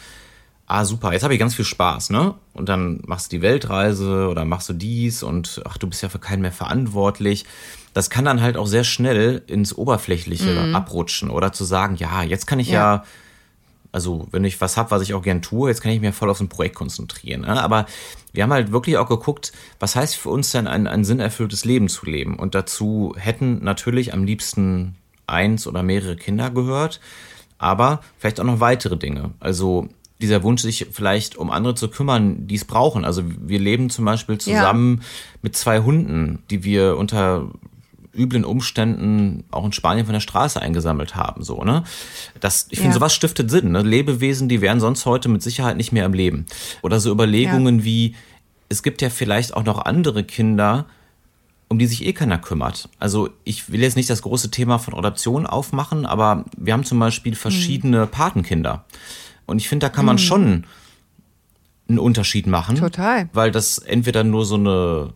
[0.67, 2.35] ah super, jetzt habe ich ganz viel Spaß, ne?
[2.53, 6.09] Und dann machst du die Weltreise oder machst du dies und ach, du bist ja
[6.09, 7.45] für keinen mehr verantwortlich.
[7.93, 10.75] Das kann dann halt auch sehr schnell ins Oberflächliche mhm.
[10.75, 13.03] abrutschen oder zu sagen, ja, jetzt kann ich ja, ja
[13.93, 16.29] also wenn ich was hab, was ich auch gern tue, jetzt kann ich mir voll
[16.31, 17.41] auf ein Projekt konzentrieren.
[17.41, 17.61] Ne?
[17.61, 17.85] Aber
[18.33, 21.87] wir haben halt wirklich auch geguckt, was heißt für uns denn ein, ein sinnerfülltes Leben
[21.87, 22.37] zu leben?
[22.39, 24.95] Und dazu hätten natürlich am liebsten
[25.27, 26.99] eins oder mehrere Kinder gehört,
[27.59, 29.29] aber vielleicht auch noch weitere Dinge.
[29.39, 29.89] Also
[30.23, 33.05] dieser Wunsch, sich vielleicht um andere zu kümmern, die es brauchen.
[33.05, 35.07] Also wir leben zum Beispiel zusammen ja.
[35.41, 37.51] mit zwei Hunden, die wir unter
[38.15, 41.83] üblen Umständen auch in Spanien von der Straße eingesammelt haben, so, ne?
[42.39, 42.95] Das, ich finde, ja.
[42.95, 43.81] sowas stiftet Sinn, ne?
[43.81, 46.45] Lebewesen, die wären sonst heute mit Sicherheit nicht mehr am Leben.
[46.83, 47.85] Oder so Überlegungen ja.
[47.85, 48.15] wie,
[48.69, 50.85] es gibt ja vielleicht auch noch andere Kinder,
[51.69, 52.87] um die sich eh keiner kümmert.
[52.99, 56.99] Also ich will jetzt nicht das große Thema von Adoption aufmachen, aber wir haben zum
[56.99, 58.09] Beispiel verschiedene hm.
[58.09, 58.85] Patenkinder.
[59.45, 60.19] Und ich finde, da kann man mhm.
[60.19, 60.65] schon
[61.87, 62.75] einen Unterschied machen.
[62.75, 63.29] Total.
[63.33, 65.13] Weil das entweder nur so eine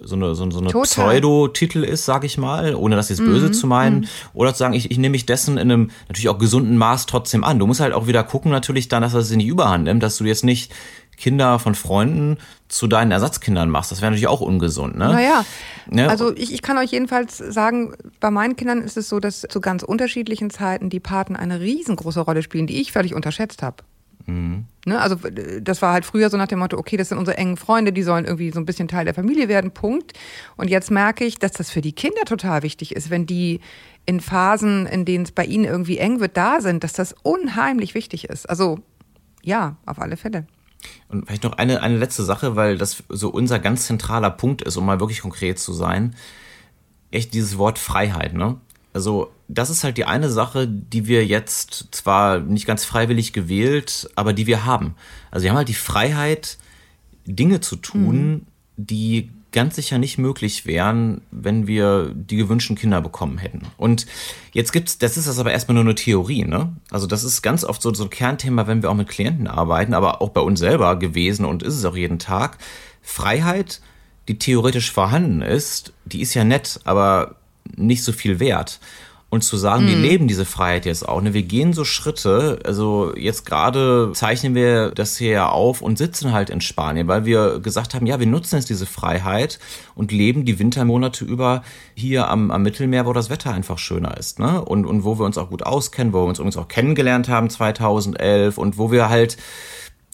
[0.00, 3.26] so eine, so, so eine Pseudo-Titel ist, sag ich mal, ohne das jetzt mhm.
[3.26, 4.00] böse zu meinen.
[4.00, 4.06] Mhm.
[4.34, 7.44] Oder zu sagen, ich, ich nehme mich dessen in einem natürlich auch gesunden Maß trotzdem
[7.44, 7.58] an.
[7.58, 10.18] Du musst halt auch wieder gucken, natürlich dann, dass das in die Überhand nimmt, dass
[10.18, 10.72] du jetzt nicht
[11.16, 12.38] Kinder von Freunden
[12.68, 13.90] zu deinen Ersatzkindern machst.
[13.90, 15.08] Das wäre natürlich auch ungesund, ne?
[15.08, 15.44] Naja,
[15.86, 16.08] ne?
[16.08, 19.60] also ich, ich kann euch jedenfalls sagen, bei meinen Kindern ist es so, dass zu
[19.60, 23.76] ganz unterschiedlichen Zeiten die Paten eine riesengroße Rolle spielen, die ich völlig unterschätzt habe.
[24.26, 24.64] Mhm.
[24.86, 25.16] Ne, also
[25.60, 28.02] das war halt früher so nach dem Motto, okay, das sind unsere engen Freunde, die
[28.02, 30.12] sollen irgendwie so ein bisschen Teil der Familie werden, Punkt.
[30.56, 33.60] Und jetzt merke ich, dass das für die Kinder total wichtig ist, wenn die
[34.06, 37.94] in Phasen, in denen es bei ihnen irgendwie eng wird, da sind, dass das unheimlich
[37.94, 38.48] wichtig ist.
[38.48, 38.78] Also
[39.42, 40.46] ja, auf alle Fälle.
[41.08, 44.76] Und vielleicht noch eine, eine letzte Sache, weil das so unser ganz zentraler Punkt ist,
[44.76, 46.14] um mal wirklich konkret zu sein.
[47.10, 48.58] Echt dieses Wort Freiheit, ne?
[48.92, 54.08] Also, das ist halt die eine Sache, die wir jetzt zwar nicht ganz freiwillig gewählt,
[54.14, 54.94] aber die wir haben.
[55.30, 56.58] Also, wir haben halt die Freiheit,
[57.26, 58.46] Dinge zu tun, mhm.
[58.76, 63.62] die ganz sicher nicht möglich wären, wenn wir die gewünschten Kinder bekommen hätten.
[63.78, 64.04] Und
[64.52, 66.76] jetzt gibt's, das ist das aber erstmal nur eine Theorie, ne?
[66.90, 69.94] Also das ist ganz oft so, so ein Kernthema, wenn wir auch mit Klienten arbeiten,
[69.94, 72.58] aber auch bei uns selber gewesen und ist es auch jeden Tag.
[73.00, 73.80] Freiheit,
[74.28, 77.36] die theoretisch vorhanden ist, die ist ja nett, aber
[77.76, 78.80] nicht so viel wert
[79.34, 79.88] und zu sagen, mhm.
[79.88, 81.20] wir leben diese Freiheit jetzt auch.
[81.20, 81.34] Ne?
[81.34, 82.60] Wir gehen so Schritte.
[82.64, 87.24] Also jetzt gerade zeichnen wir das hier ja auf und sitzen halt in Spanien, weil
[87.24, 89.58] wir gesagt haben, ja, wir nutzen jetzt diese Freiheit
[89.94, 91.62] und leben die Wintermonate über
[91.94, 94.38] hier am, am Mittelmeer, wo das Wetter einfach schöner ist.
[94.38, 94.64] Ne?
[94.64, 97.50] Und, und wo wir uns auch gut auskennen, wo wir uns übrigens auch kennengelernt haben
[97.50, 99.36] 2011 und wo wir halt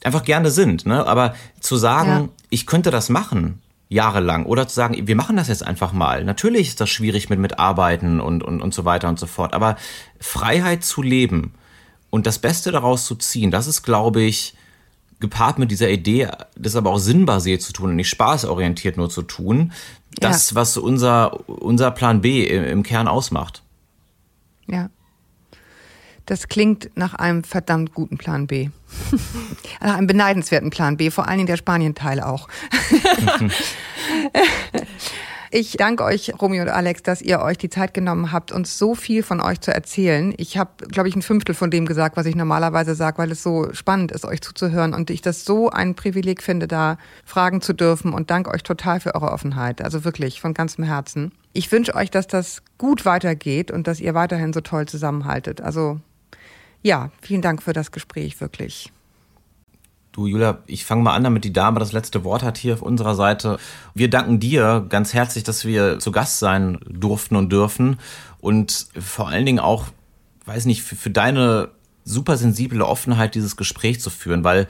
[0.03, 0.87] einfach gerne sind.
[0.87, 1.07] Ne?
[1.07, 2.29] Aber zu sagen, ja.
[2.49, 3.61] ich könnte das machen,
[3.91, 4.47] jahrelang.
[4.47, 6.25] Oder zu sagen, wir machen das jetzt einfach mal.
[6.25, 9.53] Natürlich ist das schwierig mit, mit Arbeiten und, und, und so weiter und so fort.
[9.53, 9.77] Aber
[10.19, 11.53] Freiheit zu leben
[12.09, 14.55] und das Beste daraus zu ziehen, das ist, glaube ich,
[15.19, 19.23] gepaart mit dieser Idee, das aber auch sinnbasiert zu tun und nicht spaßorientiert nur zu
[19.23, 19.73] tun,
[20.13, 20.57] das, ja.
[20.57, 23.63] was unser, unser Plan B im, im Kern ausmacht.
[24.67, 24.89] Ja.
[26.31, 28.69] Das klingt nach einem verdammt guten Plan B.
[29.81, 32.49] nach einem beneidenswerten Plan B, vor allen Dingen der Spanien-Teil auch.
[35.53, 38.95] Ich danke euch, Romy und Alex, dass ihr euch die Zeit genommen habt, uns so
[38.95, 40.33] viel von euch zu erzählen.
[40.37, 43.43] Ich habe, glaube ich, ein Fünftel von dem gesagt, was ich normalerweise sage, weil es
[43.43, 47.73] so spannend ist, euch zuzuhören und ich das so ein Privileg finde, da fragen zu
[47.73, 49.83] dürfen und danke euch total für eure Offenheit.
[49.83, 51.33] Also wirklich von ganzem Herzen.
[51.53, 55.61] Ich wünsche euch, dass das gut weitergeht und dass ihr weiterhin so toll zusammenhaltet.
[55.61, 55.99] Also
[56.83, 58.93] ja, vielen Dank für das Gespräch, wirklich.
[60.13, 62.83] Du, Julia, ich fange mal an, damit die Dame das letzte Wort hat hier auf
[62.83, 63.59] unserer Seite.
[63.95, 68.01] Wir danken dir ganz herzlich, dass wir zu Gast sein durften und dürfen.
[68.41, 69.87] Und vor allen Dingen auch,
[70.47, 71.69] weiß nicht, für, für deine
[72.05, 74.67] super sensible Offenheit, dieses Gespräch zu führen, weil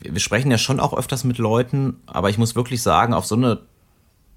[0.00, 3.34] wir sprechen ja schon auch öfters mit Leuten, aber ich muss wirklich sagen, auf so
[3.34, 3.60] eine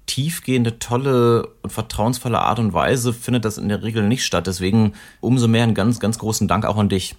[0.06, 4.46] tiefgehende, tolle und vertrauensvolle Art und Weise findet das in der Regel nicht statt.
[4.46, 7.14] Deswegen umso mehr einen ganz, ganz großen Dank auch an dich.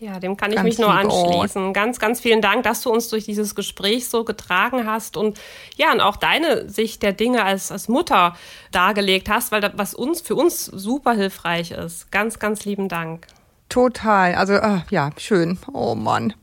[0.00, 1.72] Ja, dem kann ich ganz mich nur anschließen.
[1.72, 5.38] Ganz, ganz vielen Dank, dass du uns durch dieses Gespräch so getragen hast und
[5.76, 8.36] ja, und auch deine Sicht der Dinge als, als Mutter
[8.72, 12.10] dargelegt hast, weil das, was uns, für uns super hilfreich ist.
[12.10, 13.28] Ganz, ganz lieben Dank.
[13.68, 14.34] Total.
[14.34, 15.58] Also äh, ja, schön.
[15.72, 16.34] Oh Mann.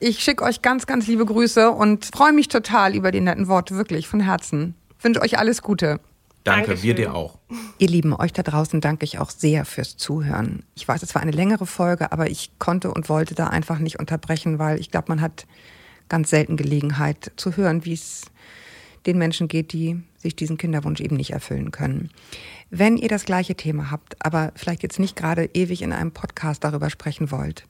[0.00, 3.76] Ich schicke euch ganz, ganz liebe Grüße und freue mich total über die netten Worte,
[3.76, 4.74] wirklich von Herzen.
[5.02, 6.00] Wünsche euch alles Gute.
[6.44, 6.82] Danke, Dankeschön.
[6.82, 7.38] wir dir auch.
[7.78, 10.64] Ihr Lieben, euch da draußen danke ich auch sehr fürs Zuhören.
[10.74, 14.00] Ich weiß, es war eine längere Folge, aber ich konnte und wollte da einfach nicht
[14.00, 15.46] unterbrechen, weil ich glaube, man hat
[16.08, 18.22] ganz selten Gelegenheit zu hören, wie es
[19.06, 22.10] den Menschen geht, die sich diesen Kinderwunsch eben nicht erfüllen können.
[22.70, 26.64] Wenn ihr das gleiche Thema habt, aber vielleicht jetzt nicht gerade ewig in einem Podcast
[26.64, 27.66] darüber sprechen wollt,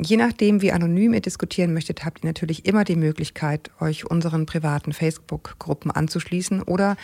[0.00, 4.46] Je nachdem, wie anonym ihr diskutieren möchtet, habt ihr natürlich immer die Möglichkeit, euch unseren
[4.46, 6.96] privaten Facebook-Gruppen anzuschließen oder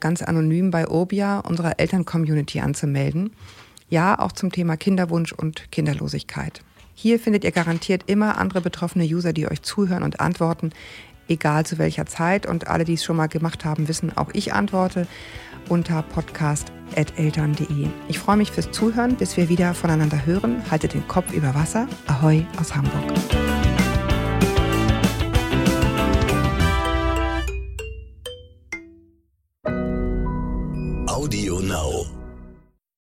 [0.00, 3.32] ganz anonym bei Urbia, unserer Eltern-Community, anzumelden.
[3.88, 6.60] Ja, auch zum Thema Kinderwunsch und Kinderlosigkeit.
[6.94, 10.72] Hier findet ihr garantiert immer andere betroffene User, die euch zuhören und antworten,
[11.28, 12.44] egal zu welcher Zeit.
[12.44, 15.06] Und alle, die es schon mal gemacht haben, wissen, auch ich antworte
[15.72, 17.88] unter podcast.eltern.de.
[18.08, 20.62] Ich freue mich fürs Zuhören, bis wir wieder voneinander hören.
[20.70, 21.88] Halte den Kopf über Wasser.
[22.06, 22.92] Ahoi aus Hamburg.
[31.08, 32.21] Audio Now.